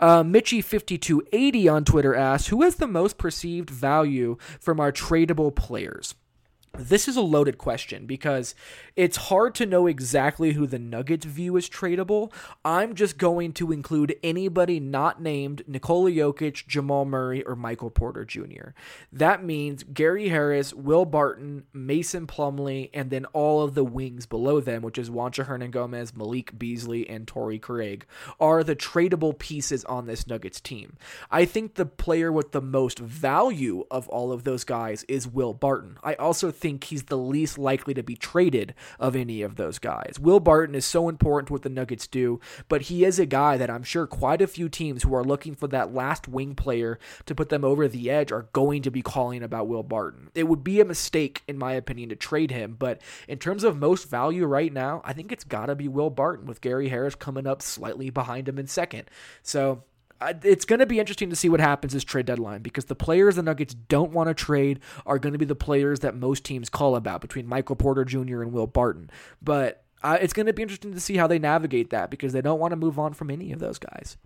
Uh, 0.00 0.22
Mitchy5280 0.22 1.72
on 1.72 1.84
Twitter 1.84 2.14
asks, 2.14 2.48
Who 2.48 2.62
has 2.62 2.76
the 2.76 2.86
most 2.86 3.18
perceived 3.18 3.70
value 3.70 4.36
from 4.60 4.78
our 4.78 4.92
tradable 4.92 5.54
players? 5.54 6.14
This 6.78 7.08
is 7.08 7.16
a 7.16 7.22
loaded 7.22 7.58
question 7.58 8.06
because 8.06 8.54
it's 8.94 9.16
hard 9.16 9.54
to 9.56 9.66
know 9.66 9.86
exactly 9.86 10.52
who 10.52 10.66
the 10.66 10.78
Nuggets 10.78 11.26
view 11.26 11.56
as 11.56 11.68
tradable. 11.68 12.32
I'm 12.64 12.94
just 12.94 13.18
going 13.18 13.52
to 13.54 13.72
include 13.72 14.16
anybody 14.22 14.78
not 14.78 15.20
named 15.20 15.62
Nikola 15.66 16.10
Jokic, 16.10 16.66
Jamal 16.66 17.04
Murray, 17.04 17.42
or 17.42 17.56
Michael 17.56 17.90
Porter 17.90 18.24
Jr. 18.24 18.70
That 19.12 19.44
means 19.44 19.82
Gary 19.82 20.28
Harris, 20.28 20.72
Will 20.72 21.04
Barton, 21.04 21.64
Mason 21.72 22.26
Plumlee, 22.26 22.90
and 22.94 23.10
then 23.10 23.24
all 23.26 23.62
of 23.62 23.74
the 23.74 23.84
wings 23.84 24.26
below 24.26 24.60
them, 24.60 24.82
which 24.82 24.98
is 24.98 25.10
Juancho 25.10 25.46
Hernangomez, 25.46 26.16
Malik 26.16 26.56
Beasley, 26.58 27.08
and 27.08 27.26
Torrey 27.26 27.58
Craig, 27.58 28.06
are 28.38 28.62
the 28.62 28.76
tradable 28.76 29.36
pieces 29.36 29.84
on 29.86 30.06
this 30.06 30.26
Nuggets 30.26 30.60
team. 30.60 30.96
I 31.30 31.44
think 31.44 31.74
the 31.74 31.86
player 31.86 32.30
with 32.30 32.52
the 32.52 32.62
most 32.62 32.98
value 32.98 33.84
of 33.90 34.08
all 34.08 34.30
of 34.32 34.44
those 34.44 34.64
guys 34.64 35.04
is 35.08 35.26
Will 35.26 35.54
Barton. 35.54 35.98
I 36.04 36.14
also 36.14 36.50
think 36.50 36.67
think 36.68 36.84
he's 36.84 37.04
the 37.04 37.16
least 37.16 37.56
likely 37.56 37.94
to 37.94 38.02
be 38.02 38.14
traded 38.14 38.74
of 39.00 39.16
any 39.16 39.40
of 39.40 39.56
those 39.56 39.78
guys. 39.78 40.20
Will 40.20 40.38
Barton 40.38 40.74
is 40.74 40.84
so 40.84 41.08
important 41.08 41.46
to 41.46 41.54
what 41.54 41.62
the 41.62 41.70
Nuggets 41.70 42.06
do, 42.06 42.40
but 42.68 42.82
he 42.82 43.06
is 43.06 43.18
a 43.18 43.24
guy 43.24 43.56
that 43.56 43.70
I'm 43.70 43.82
sure 43.82 44.06
quite 44.06 44.42
a 44.42 44.46
few 44.46 44.68
teams 44.68 45.02
who 45.02 45.14
are 45.14 45.24
looking 45.24 45.54
for 45.54 45.66
that 45.68 45.94
last 45.94 46.28
wing 46.28 46.54
player 46.54 46.98
to 47.24 47.34
put 47.34 47.48
them 47.48 47.64
over 47.64 47.88
the 47.88 48.10
edge 48.10 48.30
are 48.32 48.50
going 48.52 48.82
to 48.82 48.90
be 48.90 49.00
calling 49.00 49.42
about 49.42 49.66
Will 49.66 49.82
Barton. 49.82 50.28
It 50.34 50.46
would 50.46 50.62
be 50.62 50.78
a 50.78 50.84
mistake, 50.84 51.42
in 51.48 51.56
my 51.56 51.72
opinion, 51.72 52.10
to 52.10 52.16
trade 52.16 52.50
him, 52.50 52.76
but 52.78 53.00
in 53.26 53.38
terms 53.38 53.64
of 53.64 53.78
most 53.78 54.10
value 54.10 54.44
right 54.44 54.72
now, 54.72 55.00
I 55.06 55.14
think 55.14 55.32
it's 55.32 55.44
got 55.44 55.66
to 55.66 55.74
be 55.74 55.88
Will 55.88 56.10
Barton 56.10 56.44
with 56.44 56.60
Gary 56.60 56.90
Harris 56.90 57.14
coming 57.14 57.46
up 57.46 57.62
slightly 57.62 58.10
behind 58.10 58.46
him 58.46 58.58
in 58.58 58.66
second. 58.66 59.08
So 59.42 59.84
it's 60.20 60.64
going 60.64 60.80
to 60.80 60.86
be 60.86 60.98
interesting 60.98 61.30
to 61.30 61.36
see 61.36 61.48
what 61.48 61.60
happens 61.60 61.92
this 61.92 62.04
trade 62.04 62.26
deadline 62.26 62.62
because 62.62 62.86
the 62.86 62.94
players 62.94 63.36
the 63.36 63.42
Nuggets 63.42 63.74
don't 63.74 64.12
want 64.12 64.28
to 64.28 64.34
trade 64.34 64.80
are 65.06 65.18
going 65.18 65.32
to 65.32 65.38
be 65.38 65.44
the 65.44 65.54
players 65.54 66.00
that 66.00 66.14
most 66.16 66.44
teams 66.44 66.68
call 66.68 66.96
about 66.96 67.20
between 67.20 67.46
Michael 67.46 67.76
Porter 67.76 68.04
Jr. 68.04 68.42
and 68.42 68.52
Will 68.52 68.66
Barton. 68.66 69.10
But 69.40 69.84
uh, 70.02 70.18
it's 70.20 70.32
going 70.32 70.46
to 70.46 70.52
be 70.52 70.62
interesting 70.62 70.92
to 70.92 71.00
see 71.00 71.16
how 71.16 71.26
they 71.26 71.38
navigate 71.38 71.90
that 71.90 72.10
because 72.10 72.32
they 72.32 72.40
don't 72.40 72.60
want 72.60 72.72
to 72.72 72.76
move 72.76 72.98
on 72.98 73.14
from 73.14 73.30
any 73.30 73.52
of 73.52 73.58
those 73.58 73.78
guys. 73.78 74.16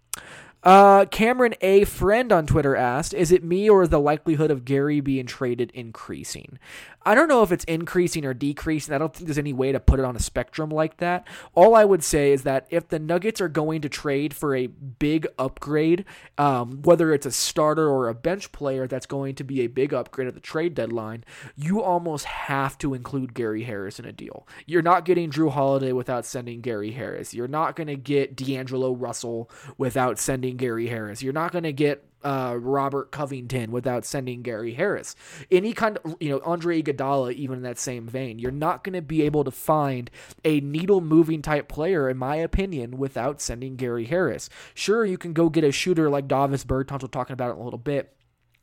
Uh, 0.63 1.07
Cameron 1.07 1.55
A. 1.61 1.85
Friend 1.85 2.31
on 2.31 2.47
Twitter 2.47 2.77
asked, 2.77 3.15
Is 3.15 3.33
it 3.33 3.43
me 3.43 3.69
or 3.69 3.83
is 3.83 3.89
the 3.89 3.99
likelihood 3.99 4.51
of 4.51 4.65
Gary 4.65 5.01
being 5.01 5.27
traded 5.27 5.73
increasing? 5.73 6.59
I 7.05 7.15
don't 7.15 7.29
know 7.29 7.43
if 7.43 7.51
it's 7.51 7.65
increasing 7.65 8.25
or 8.25 8.35
decreasing. 8.35 8.95
I 8.95 8.99
don't 8.99 9.13
think 9.13 9.27
there's 9.27 9.39
any 9.39 9.53
way 9.53 9.73
to 9.73 9.81
put 9.81 9.99
it 9.99 10.05
on 10.05 10.15
a 10.15 10.21
spectrum 10.21 10.71
like 10.71 10.99
that. 10.99 11.27
All 11.55 11.75
I 11.75 11.85
would 11.85 12.05
say 12.05 12.33
is 12.33 12.45
that 12.45 12.67
if 12.71 12.89
the 12.89 12.99
Nuggets 12.99 13.41
are 13.41 13.49
going 13.49 13.83
to 13.83 13.89
trade 13.89 14.35
for 14.35 14.55
a 14.55 14.69
big 14.69 15.27
upgrade, 15.39 16.05
um, 16.39 16.83
whether 16.83 17.13
it's 17.13 17.27
a 17.27 17.33
starter 17.33 17.89
or 17.89 18.09
a 18.09 18.15
bench 18.15 18.53
player 18.53 18.87
that's 18.87 19.07
going 19.07 19.35
to 19.37 19.45
be 19.45 19.63
a 19.63 19.67
big 19.67 19.93
upgrade 19.93 20.29
at 20.29 20.35
the 20.35 20.41
trade 20.41 20.75
deadline, 20.75 21.25
you 21.57 21.83
almost 21.83 22.25
have 22.25 22.79
to 22.79 22.95
include 22.95 23.35
Gary 23.35 23.65
Harris 23.65 23.99
in 23.99 24.05
a 24.05 24.13
deal. 24.13 24.47
You're 24.67 24.83
not 24.83 25.05
getting 25.05 25.31
Jrue 25.31 25.51
Holiday 25.51 25.93
without 25.93 26.25
sending 26.25 26.61
Gary 26.61 26.93
Harris. 26.93 27.35
You're 27.35 27.49
not 27.49 27.75
going 27.75 27.89
to 27.89 27.97
get 27.97 28.37
D'Angelo 28.37 28.93
Russell 28.93 29.51
without 29.77 30.19
sending 30.19 30.52
Gary 30.57 30.89
Harris. 30.89 31.23
You're 31.23 31.33
not 31.33 31.53
going 31.53 31.65
to 31.65 31.73
get 31.73 32.05
uh, 32.25 32.57
Robert 32.61 33.11
Covington 33.11 33.71
without 33.73 34.05
sending 34.05 34.43
Gary 34.43 34.75
Harris. 34.75 35.17
Any 35.51 35.73
kind 35.73 35.99
of, 36.05 36.17
you 36.21 36.31
know, 36.31 36.41
Andre 36.45 36.83
Iguodala, 36.83 37.33
even 37.35 37.59
in 37.59 37.63
that 37.63 37.79
same 37.79 38.07
vein. 38.07 38.39
You're 38.39 38.51
not 38.51 38.85
going 38.85 38.95
to 38.95 39.03
be 39.03 39.23
able 39.23 39.45
to 39.45 39.51
find 39.51 40.11
a 40.45 40.61
needle 40.61 41.01
moving 41.01 41.43
type 41.43 41.69
player, 41.69 42.09
in 42.09 42.17
my 42.17 42.37
opinion, 42.37 42.99
without 42.99 43.41
sending 43.41 43.77
Gary 43.77 44.05
Harris. 44.05 44.49
Sure, 44.75 45.05
you 45.05 45.19
can 45.19 45.33
go 45.33 45.49
get 45.49 45.65
a 45.65 45.73
shooter 45.73 46.09
like 46.09 46.29
Davis 46.29 46.65
Bertans, 46.65 47.03
we're 47.03 47.09
talking 47.09 47.35
about 47.35 47.51
it 47.51 47.55
in 47.55 47.61
a 47.61 47.65
little 47.65 47.79
bit 47.79 48.15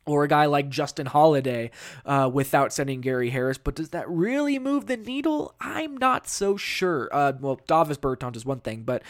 or 0.06 0.24
a 0.24 0.28
guy 0.28 0.46
like 0.46 0.70
Justin 0.70 1.06
Holiday 1.06 1.70
uh, 2.06 2.30
without 2.34 2.74
sending 2.74 3.00
Gary 3.02 3.30
Harris. 3.30 3.58
But 3.58 3.76
does 3.76 3.90
that 3.90 4.10
really 4.10 4.58
move 4.58 4.88
the 4.88 4.98
needle? 4.98 5.54
I'm 5.60 5.96
not 5.98 6.28
so 6.28 6.58
sure. 6.58 7.10
Uh, 7.12 7.34
well, 7.40 7.60
Davis 7.68 7.98
Bertans 7.98 8.36
is 8.36 8.46
one 8.46 8.60
thing, 8.60 8.84
but 8.84 9.04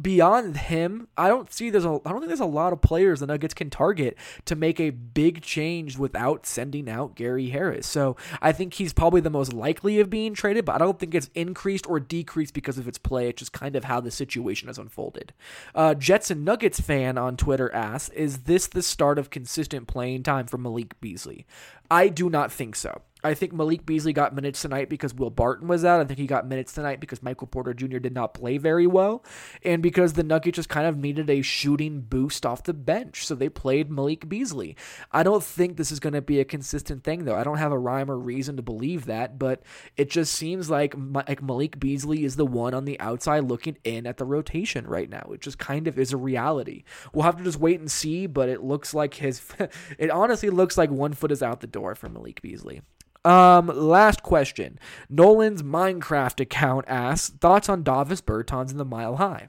beyond 0.00 0.56
him, 0.56 1.08
I 1.16 1.28
don't 1.28 1.52
see 1.52 1.70
there's 1.70 1.84
a 1.84 2.00
I 2.04 2.10
don't 2.10 2.20
think 2.20 2.28
there's 2.28 2.40
a 2.40 2.46
lot 2.46 2.72
of 2.72 2.80
players 2.80 3.20
the 3.20 3.26
Nuggets 3.26 3.54
can 3.54 3.70
target 3.70 4.16
to 4.46 4.56
make 4.56 4.80
a 4.80 4.90
big 4.90 5.42
change 5.42 5.98
without 5.98 6.46
sending 6.46 6.88
out 6.88 7.16
Gary 7.16 7.50
Harris. 7.50 7.86
So 7.86 8.16
I 8.40 8.52
think 8.52 8.74
he's 8.74 8.92
probably 8.92 9.20
the 9.20 9.30
most 9.30 9.52
likely 9.52 10.00
of 10.00 10.08
being 10.08 10.34
traded, 10.34 10.64
but 10.64 10.74
I 10.74 10.78
don't 10.78 10.98
think 10.98 11.14
it's 11.14 11.30
increased 11.34 11.88
or 11.88 12.00
decreased 12.00 12.54
because 12.54 12.78
of 12.78 12.88
its 12.88 12.98
play. 12.98 13.28
It's 13.28 13.40
just 13.40 13.52
kind 13.52 13.76
of 13.76 13.84
how 13.84 14.00
the 14.00 14.10
situation 14.10 14.68
has 14.68 14.78
unfolded. 14.78 15.32
Uh, 15.74 15.94
Jets 15.94 16.30
and 16.30 16.44
Nuggets 16.44 16.80
fan 16.80 17.18
on 17.18 17.36
Twitter 17.36 17.72
asks, 17.74 18.14
"Is 18.14 18.38
this 18.44 18.66
the 18.66 18.82
start 18.82 19.18
of 19.18 19.30
consistent 19.30 19.86
playing 19.86 20.22
time?" 20.22 20.35
Time 20.36 20.46
for 20.46 20.58
Malik 20.58 21.00
Beasley. 21.00 21.46
I 21.90 22.08
do 22.08 22.28
not 22.30 22.52
think 22.52 22.76
so. 22.76 23.02
I 23.24 23.32
think 23.32 23.54
Malik 23.54 23.86
Beasley 23.86 24.12
got 24.12 24.34
minutes 24.34 24.60
tonight 24.60 24.90
because 24.90 25.14
Will 25.14 25.30
Barton 25.30 25.68
was 25.68 25.86
out. 25.86 26.00
I 26.00 26.04
think 26.04 26.18
he 26.18 26.26
got 26.26 26.46
minutes 26.46 26.74
tonight 26.74 27.00
because 27.00 27.22
Michael 27.22 27.46
Porter 27.46 27.72
Jr. 27.72 27.98
did 27.98 28.12
not 28.12 28.34
play 28.34 28.58
very 28.58 28.86
well, 28.86 29.24
and 29.64 29.82
because 29.82 30.12
the 30.12 30.22
Nuggets 30.22 30.56
just 30.56 30.68
kind 30.68 30.86
of 30.86 30.98
needed 30.98 31.30
a 31.30 31.40
shooting 31.40 32.02
boost 32.02 32.44
off 32.44 32.62
the 32.62 32.74
bench. 32.74 33.26
So 33.26 33.34
they 33.34 33.48
played 33.48 33.90
Malik 33.90 34.28
Beasley. 34.28 34.76
I 35.12 35.22
don't 35.22 35.42
think 35.42 35.76
this 35.76 35.90
is 35.90 35.98
going 35.98 36.12
to 36.12 36.20
be 36.20 36.40
a 36.40 36.44
consistent 36.44 37.04
thing, 37.04 37.24
though. 37.24 37.34
I 37.34 37.42
don't 37.42 37.56
have 37.56 37.72
a 37.72 37.78
rhyme 37.78 38.10
or 38.10 38.18
reason 38.18 38.56
to 38.56 38.62
believe 38.62 39.06
that, 39.06 39.38
but 39.38 39.62
it 39.96 40.10
just 40.10 40.34
seems 40.34 40.68
like, 40.68 40.94
like 40.96 41.42
Malik 41.42 41.80
Beasley 41.80 42.22
is 42.22 42.36
the 42.36 42.46
one 42.46 42.74
on 42.74 42.84
the 42.84 43.00
outside 43.00 43.44
looking 43.44 43.78
in 43.82 44.06
at 44.06 44.18
the 44.18 44.26
rotation 44.26 44.86
right 44.86 45.08
now. 45.08 45.30
It 45.32 45.40
just 45.40 45.58
kind 45.58 45.88
of 45.88 45.98
is 45.98 46.12
a 46.12 46.18
reality. 46.18 46.84
We'll 47.14 47.24
have 47.24 47.38
to 47.38 47.44
just 47.44 47.58
wait 47.58 47.80
and 47.80 47.90
see, 47.90 48.26
but 48.26 48.50
it 48.50 48.62
looks 48.62 48.92
like 48.92 49.14
his. 49.14 49.42
it 49.98 50.10
honestly 50.10 50.50
looks 50.50 50.76
like 50.76 50.90
one 50.90 51.14
foot 51.14 51.32
is 51.32 51.42
out 51.42 51.60
the 51.60 51.66
door 51.66 51.94
for 51.94 52.10
Malik 52.10 52.42
Beasley. 52.42 52.82
Um, 53.26 53.66
last 53.66 54.22
question. 54.22 54.78
Nolan's 55.10 55.64
Minecraft 55.64 56.38
account 56.38 56.84
asks 56.86 57.30
thoughts 57.30 57.68
on 57.68 57.82
Davis 57.82 58.20
Bertans 58.20 58.70
in 58.70 58.78
the 58.78 58.84
Mile 58.84 59.16
High. 59.16 59.48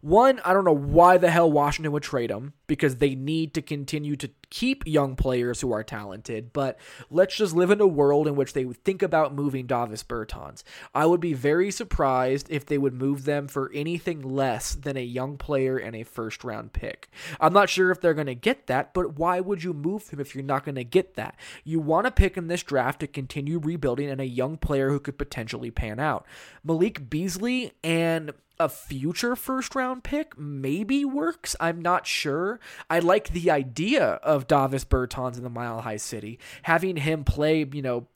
One, 0.00 0.40
I 0.44 0.52
don't 0.52 0.64
know 0.64 0.72
why 0.72 1.18
the 1.18 1.30
hell 1.30 1.50
Washington 1.50 1.92
would 1.92 2.02
trade 2.02 2.30
him 2.30 2.52
because 2.66 2.96
they 2.96 3.14
need 3.14 3.54
to 3.54 3.62
continue 3.62 4.14
to 4.16 4.30
keep 4.50 4.86
young 4.86 5.16
players 5.16 5.60
who 5.60 5.72
are 5.72 5.82
talented, 5.82 6.52
but 6.52 6.78
let's 7.10 7.36
just 7.36 7.54
live 7.54 7.70
in 7.70 7.80
a 7.80 7.86
world 7.86 8.28
in 8.28 8.36
which 8.36 8.52
they 8.52 8.64
would 8.64 8.82
think 8.84 9.02
about 9.02 9.34
moving 9.34 9.66
Davis 9.66 10.04
Bertans. 10.04 10.62
I 10.94 11.06
would 11.06 11.20
be 11.20 11.32
very 11.32 11.70
surprised 11.70 12.46
if 12.50 12.64
they 12.64 12.78
would 12.78 12.94
move 12.94 13.24
them 13.24 13.48
for 13.48 13.70
anything 13.74 14.22
less 14.22 14.74
than 14.74 14.96
a 14.96 15.02
young 15.02 15.36
player 15.36 15.76
and 15.76 15.96
a 15.96 16.04
first 16.04 16.44
round 16.44 16.72
pick. 16.72 17.10
I'm 17.40 17.52
not 17.52 17.68
sure 17.68 17.90
if 17.90 18.00
they're 18.00 18.14
going 18.14 18.26
to 18.26 18.34
get 18.34 18.66
that, 18.68 18.94
but 18.94 19.18
why 19.18 19.40
would 19.40 19.64
you 19.64 19.72
move 19.72 20.08
him 20.08 20.20
if 20.20 20.34
you're 20.34 20.44
not 20.44 20.64
going 20.64 20.76
to 20.76 20.84
get 20.84 21.14
that? 21.14 21.36
You 21.64 21.80
want 21.80 22.06
to 22.06 22.10
pick 22.10 22.36
in 22.36 22.46
this 22.46 22.62
draft 22.62 23.00
to 23.00 23.06
continue 23.06 23.58
rebuilding 23.58 24.08
and 24.08 24.20
a 24.20 24.26
young 24.26 24.56
player 24.56 24.90
who 24.90 25.00
could 25.00 25.18
potentially 25.18 25.70
pan 25.70 25.98
out. 25.98 26.26
Malik 26.62 27.10
Beasley 27.10 27.72
and 27.82 28.32
a 28.60 28.68
future 28.68 29.36
first 29.36 29.74
round 29.74 30.04
pick 30.04 30.38
maybe 30.38 31.04
works. 31.04 31.54
I'm 31.60 31.80
not 31.80 32.06
sure. 32.06 32.60
I 32.90 32.98
like 32.98 33.30
the 33.30 33.50
idea 33.50 34.04
of 34.04 34.46
Davis 34.46 34.84
Bertans 34.84 35.36
in 35.36 35.44
the 35.44 35.50
Mile 35.50 35.82
High 35.82 35.96
City, 35.96 36.38
having 36.62 36.96
him 36.96 37.24
play, 37.24 37.66
you 37.72 37.82
know, 37.82 38.06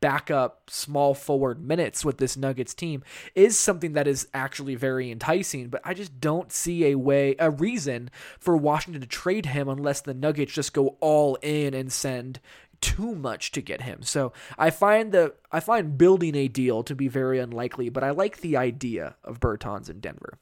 backup 0.00 0.68
small 0.68 1.14
forward 1.14 1.60
minutes 1.60 2.04
with 2.04 2.18
this 2.18 2.36
Nuggets 2.36 2.74
team 2.74 3.02
is 3.34 3.56
something 3.56 3.94
that 3.94 4.06
is 4.06 4.28
actually 4.34 4.74
very 4.74 5.10
enticing, 5.10 5.68
but 5.68 5.80
I 5.84 5.94
just 5.94 6.20
don't 6.20 6.52
see 6.52 6.86
a 6.86 6.96
way, 6.96 7.34
a 7.38 7.50
reason 7.50 8.10
for 8.38 8.56
Washington 8.56 9.00
to 9.00 9.06
trade 9.08 9.46
him 9.46 9.68
unless 9.68 10.02
the 10.02 10.14
Nuggets 10.14 10.52
just 10.52 10.74
go 10.74 10.96
all 11.00 11.36
in 11.36 11.74
and 11.74 11.92
send 11.92 12.40
too 12.80 13.14
much 13.14 13.52
to 13.52 13.60
get 13.60 13.82
him. 13.82 14.02
So 14.02 14.32
I 14.58 14.70
find 14.70 15.12
the 15.12 15.34
I 15.52 15.60
find 15.60 15.98
building 15.98 16.34
a 16.34 16.48
deal 16.48 16.82
to 16.84 16.94
be 16.94 17.08
very 17.08 17.38
unlikely, 17.38 17.88
but 17.88 18.04
I 18.04 18.10
like 18.10 18.40
the 18.40 18.56
idea 18.56 19.16
of 19.24 19.40
Bertans 19.40 19.90
in 19.90 20.00
Denver. 20.00 20.38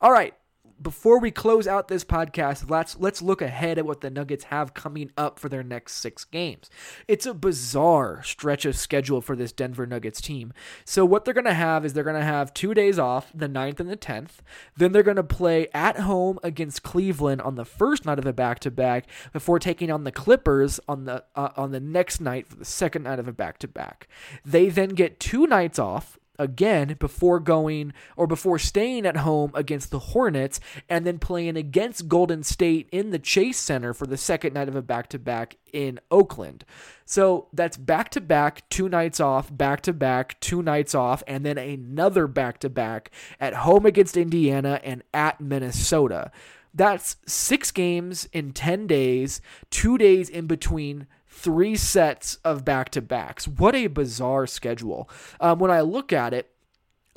All 0.00 0.12
right, 0.12 0.34
before 0.80 1.18
we 1.18 1.30
close 1.30 1.66
out 1.66 1.88
this 1.88 2.04
podcast, 2.04 2.70
let's 2.70 2.98
let's 2.98 3.22
look 3.22 3.40
ahead 3.42 3.78
at 3.78 3.86
what 3.86 4.00
the 4.00 4.10
Nuggets 4.10 4.44
have 4.44 4.74
coming 4.74 5.10
up 5.16 5.38
for 5.38 5.48
their 5.48 5.62
next 5.62 5.96
6 5.96 6.24
games. 6.24 6.70
It's 7.08 7.26
a 7.26 7.34
bizarre 7.34 8.22
stretch 8.22 8.64
of 8.64 8.76
schedule 8.76 9.20
for 9.20 9.36
this 9.36 9.52
Denver 9.52 9.86
Nuggets 9.86 10.20
team. 10.20 10.52
So 10.84 11.04
what 11.04 11.24
they're 11.24 11.34
going 11.34 11.44
to 11.44 11.54
have 11.54 11.84
is 11.84 11.92
they're 11.92 12.04
going 12.04 12.20
to 12.20 12.24
have 12.24 12.54
2 12.54 12.74
days 12.74 12.98
off, 12.98 13.30
the 13.34 13.48
9th 13.48 13.80
and 13.80 13.90
the 13.90 13.96
10th. 13.96 14.38
Then 14.76 14.92
they're 14.92 15.02
going 15.02 15.16
to 15.16 15.22
play 15.22 15.68
at 15.72 16.00
home 16.00 16.38
against 16.42 16.82
Cleveland 16.82 17.40
on 17.40 17.54
the 17.54 17.64
first 17.64 18.04
night 18.04 18.18
of 18.18 18.24
the 18.24 18.32
back-to-back 18.32 19.06
before 19.32 19.58
taking 19.58 19.90
on 19.90 20.04
the 20.04 20.12
Clippers 20.12 20.80
on 20.88 21.04
the 21.04 21.24
uh, 21.34 21.50
on 21.56 21.70
the 21.72 21.80
next 21.80 22.20
night 22.20 22.46
for 22.46 22.56
the 22.56 22.64
second 22.64 23.04
night 23.04 23.18
of 23.18 23.28
a 23.28 23.32
back-to-back. 23.32 24.08
They 24.44 24.68
then 24.68 24.90
get 24.90 25.20
2 25.20 25.46
nights 25.46 25.78
off 25.78 26.18
again 26.38 26.96
before 26.98 27.40
going 27.40 27.92
or 28.16 28.26
before 28.26 28.58
staying 28.58 29.06
at 29.06 29.18
home 29.18 29.50
against 29.54 29.90
the 29.90 29.98
Hornets 29.98 30.60
and 30.88 31.06
then 31.06 31.18
playing 31.18 31.56
against 31.56 32.08
Golden 32.08 32.42
State 32.42 32.88
in 32.92 33.10
the 33.10 33.18
Chase 33.18 33.58
Center 33.58 33.92
for 33.92 34.06
the 34.06 34.16
second 34.16 34.54
night 34.54 34.68
of 34.68 34.76
a 34.76 34.82
back 34.82 35.08
to 35.08 35.18
back 35.18 35.56
in 35.72 36.00
Oakland. 36.10 36.64
So 37.04 37.48
that's 37.52 37.76
back 37.76 38.10
to 38.10 38.20
back, 38.20 38.68
two 38.68 38.88
nights 38.88 39.20
off, 39.20 39.54
back 39.56 39.80
to 39.82 39.92
back, 39.92 40.40
two 40.40 40.62
nights 40.62 40.94
off, 40.94 41.22
and 41.26 41.46
then 41.46 41.58
another 41.58 42.26
back 42.26 42.58
to 42.60 42.68
back 42.68 43.10
at 43.38 43.54
home 43.54 43.86
against 43.86 44.16
Indiana 44.16 44.80
and 44.82 45.02
at 45.14 45.40
Minnesota. 45.40 46.30
That's 46.74 47.16
six 47.26 47.70
games 47.70 48.28
in 48.32 48.52
10 48.52 48.86
days, 48.86 49.40
two 49.70 49.96
days 49.96 50.28
in 50.28 50.46
between 50.46 51.06
three 51.36 51.76
sets 51.76 52.36
of 52.44 52.64
back 52.64 52.88
to 52.90 53.02
backs. 53.02 53.46
What 53.46 53.74
a 53.74 53.88
bizarre 53.88 54.46
schedule. 54.46 55.08
Um, 55.38 55.58
when 55.58 55.70
I 55.70 55.82
look 55.82 56.12
at 56.12 56.32
it, 56.32 56.50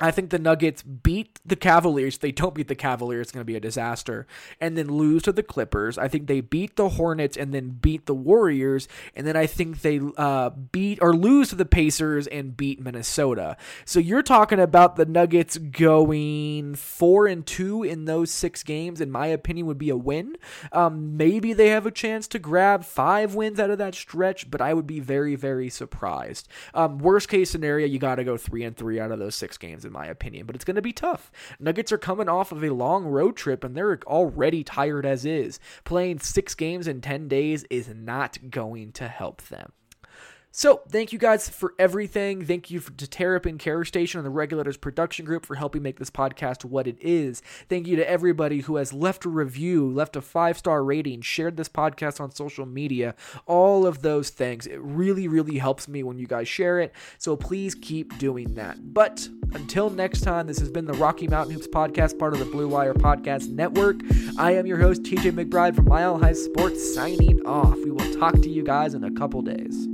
I 0.00 0.10
think 0.10 0.30
the 0.30 0.38
Nuggets 0.38 0.82
beat 0.82 1.40
the 1.44 1.56
Cavaliers. 1.56 2.14
If 2.14 2.20
they 2.20 2.32
don't 2.32 2.54
beat 2.54 2.68
the 2.68 2.74
Cavaliers, 2.74 3.26
it's 3.26 3.32
going 3.32 3.42
to 3.42 3.44
be 3.44 3.56
a 3.56 3.60
disaster. 3.60 4.26
And 4.60 4.76
then 4.76 4.88
lose 4.88 5.22
to 5.24 5.32
the 5.32 5.42
Clippers. 5.42 5.98
I 5.98 6.08
think 6.08 6.26
they 6.26 6.40
beat 6.40 6.76
the 6.76 6.90
Hornets 6.90 7.36
and 7.36 7.52
then 7.52 7.70
beat 7.70 8.06
the 8.06 8.14
Warriors. 8.14 8.88
And 9.14 9.26
then 9.26 9.36
I 9.36 9.46
think 9.46 9.82
they 9.82 10.00
uh, 10.16 10.50
beat 10.50 10.98
or 11.02 11.14
lose 11.14 11.50
to 11.50 11.54
the 11.54 11.64
Pacers 11.64 12.26
and 12.26 12.56
beat 12.56 12.80
Minnesota. 12.80 13.56
So 13.84 14.00
you're 14.00 14.22
talking 14.22 14.60
about 14.60 14.96
the 14.96 15.06
Nuggets 15.06 15.58
going 15.58 16.74
four 16.74 17.26
and 17.26 17.44
two 17.44 17.82
in 17.82 18.04
those 18.06 18.30
six 18.30 18.62
games. 18.62 19.00
In 19.00 19.10
my 19.10 19.26
opinion, 19.26 19.66
would 19.66 19.78
be 19.78 19.90
a 19.90 19.96
win. 19.96 20.36
Um, 20.72 21.16
maybe 21.16 21.52
they 21.52 21.68
have 21.68 21.86
a 21.86 21.90
chance 21.90 22.26
to 22.28 22.38
grab 22.38 22.84
five 22.84 23.34
wins 23.34 23.60
out 23.60 23.70
of 23.70 23.78
that 23.78 23.94
stretch, 23.94 24.50
but 24.50 24.60
I 24.60 24.74
would 24.74 24.86
be 24.86 25.00
very, 25.00 25.36
very 25.36 25.68
surprised. 25.68 26.48
Um, 26.74 26.98
worst 26.98 27.28
case 27.28 27.50
scenario, 27.50 27.86
you 27.86 27.98
got 27.98 28.16
to 28.16 28.24
go 28.24 28.36
three 28.36 28.64
and 28.64 28.76
three 28.76 28.98
out 28.98 29.12
of 29.12 29.18
those 29.18 29.34
six 29.34 29.58
games 29.58 29.84
in 29.90 29.92
my 29.92 30.06
opinion, 30.06 30.46
but 30.46 30.54
it's 30.54 30.64
going 30.64 30.76
to 30.76 30.82
be 30.82 30.92
tough. 30.92 31.30
Nuggets 31.58 31.92
are 31.92 31.98
coming 31.98 32.28
off 32.28 32.52
of 32.52 32.64
a 32.64 32.70
long 32.70 33.04
road 33.04 33.36
trip 33.36 33.64
and 33.64 33.76
they're 33.76 33.98
already 34.06 34.64
tired 34.64 35.04
as 35.04 35.26
is. 35.26 35.58
Playing 35.84 36.20
six 36.20 36.54
games 36.54 36.86
in 36.86 37.00
10 37.00 37.28
days 37.28 37.64
is 37.68 37.92
not 37.94 38.38
going 38.50 38.92
to 38.92 39.08
help 39.08 39.42
them. 39.48 39.72
So, 40.52 40.82
thank 40.88 41.12
you 41.12 41.18
guys 41.18 41.48
for 41.48 41.74
everything. 41.78 42.44
Thank 42.44 42.72
you 42.72 42.80
to 42.80 43.06
Terrapin 43.06 43.56
Care 43.56 43.84
Station 43.84 44.18
and 44.18 44.26
the 44.26 44.30
Regulators 44.30 44.76
Production 44.76 45.24
Group 45.24 45.46
for 45.46 45.54
helping 45.54 45.80
make 45.80 46.00
this 46.00 46.10
podcast 46.10 46.64
what 46.64 46.88
it 46.88 46.96
is. 47.00 47.40
Thank 47.68 47.86
you 47.86 47.94
to 47.94 48.10
everybody 48.10 48.60
who 48.60 48.74
has 48.74 48.92
left 48.92 49.24
a 49.24 49.28
review, 49.28 49.88
left 49.88 50.16
a 50.16 50.20
five 50.20 50.58
star 50.58 50.82
rating, 50.82 51.20
shared 51.20 51.56
this 51.56 51.68
podcast 51.68 52.20
on 52.20 52.32
social 52.34 52.66
media, 52.66 53.14
all 53.46 53.86
of 53.86 54.02
those 54.02 54.30
things. 54.30 54.66
It 54.66 54.80
really, 54.80 55.28
really 55.28 55.58
helps 55.58 55.86
me 55.86 56.02
when 56.02 56.18
you 56.18 56.26
guys 56.26 56.48
share 56.48 56.80
it. 56.80 56.92
So, 57.18 57.36
please 57.36 57.76
keep 57.76 58.18
doing 58.18 58.54
that. 58.54 58.92
But 58.92 59.28
until 59.52 59.88
next 59.88 60.22
time, 60.22 60.48
this 60.48 60.58
has 60.58 60.68
been 60.68 60.86
the 60.86 60.94
Rocky 60.94 61.28
Mountain 61.28 61.54
Hoops 61.54 61.68
Podcast, 61.68 62.18
part 62.18 62.32
of 62.32 62.40
the 62.40 62.44
Blue 62.44 62.66
Wire 62.66 62.94
Podcast 62.94 63.50
Network. 63.50 64.00
I 64.36 64.56
am 64.56 64.66
your 64.66 64.78
host, 64.78 65.04
TJ 65.04 65.30
McBride 65.30 65.76
from 65.76 65.84
Mile 65.84 66.18
High 66.18 66.32
Sports, 66.32 66.92
signing 66.92 67.46
off. 67.46 67.76
We 67.76 67.92
will 67.92 68.18
talk 68.18 68.34
to 68.34 68.50
you 68.50 68.64
guys 68.64 68.94
in 68.94 69.04
a 69.04 69.12
couple 69.12 69.42
days. 69.42 69.86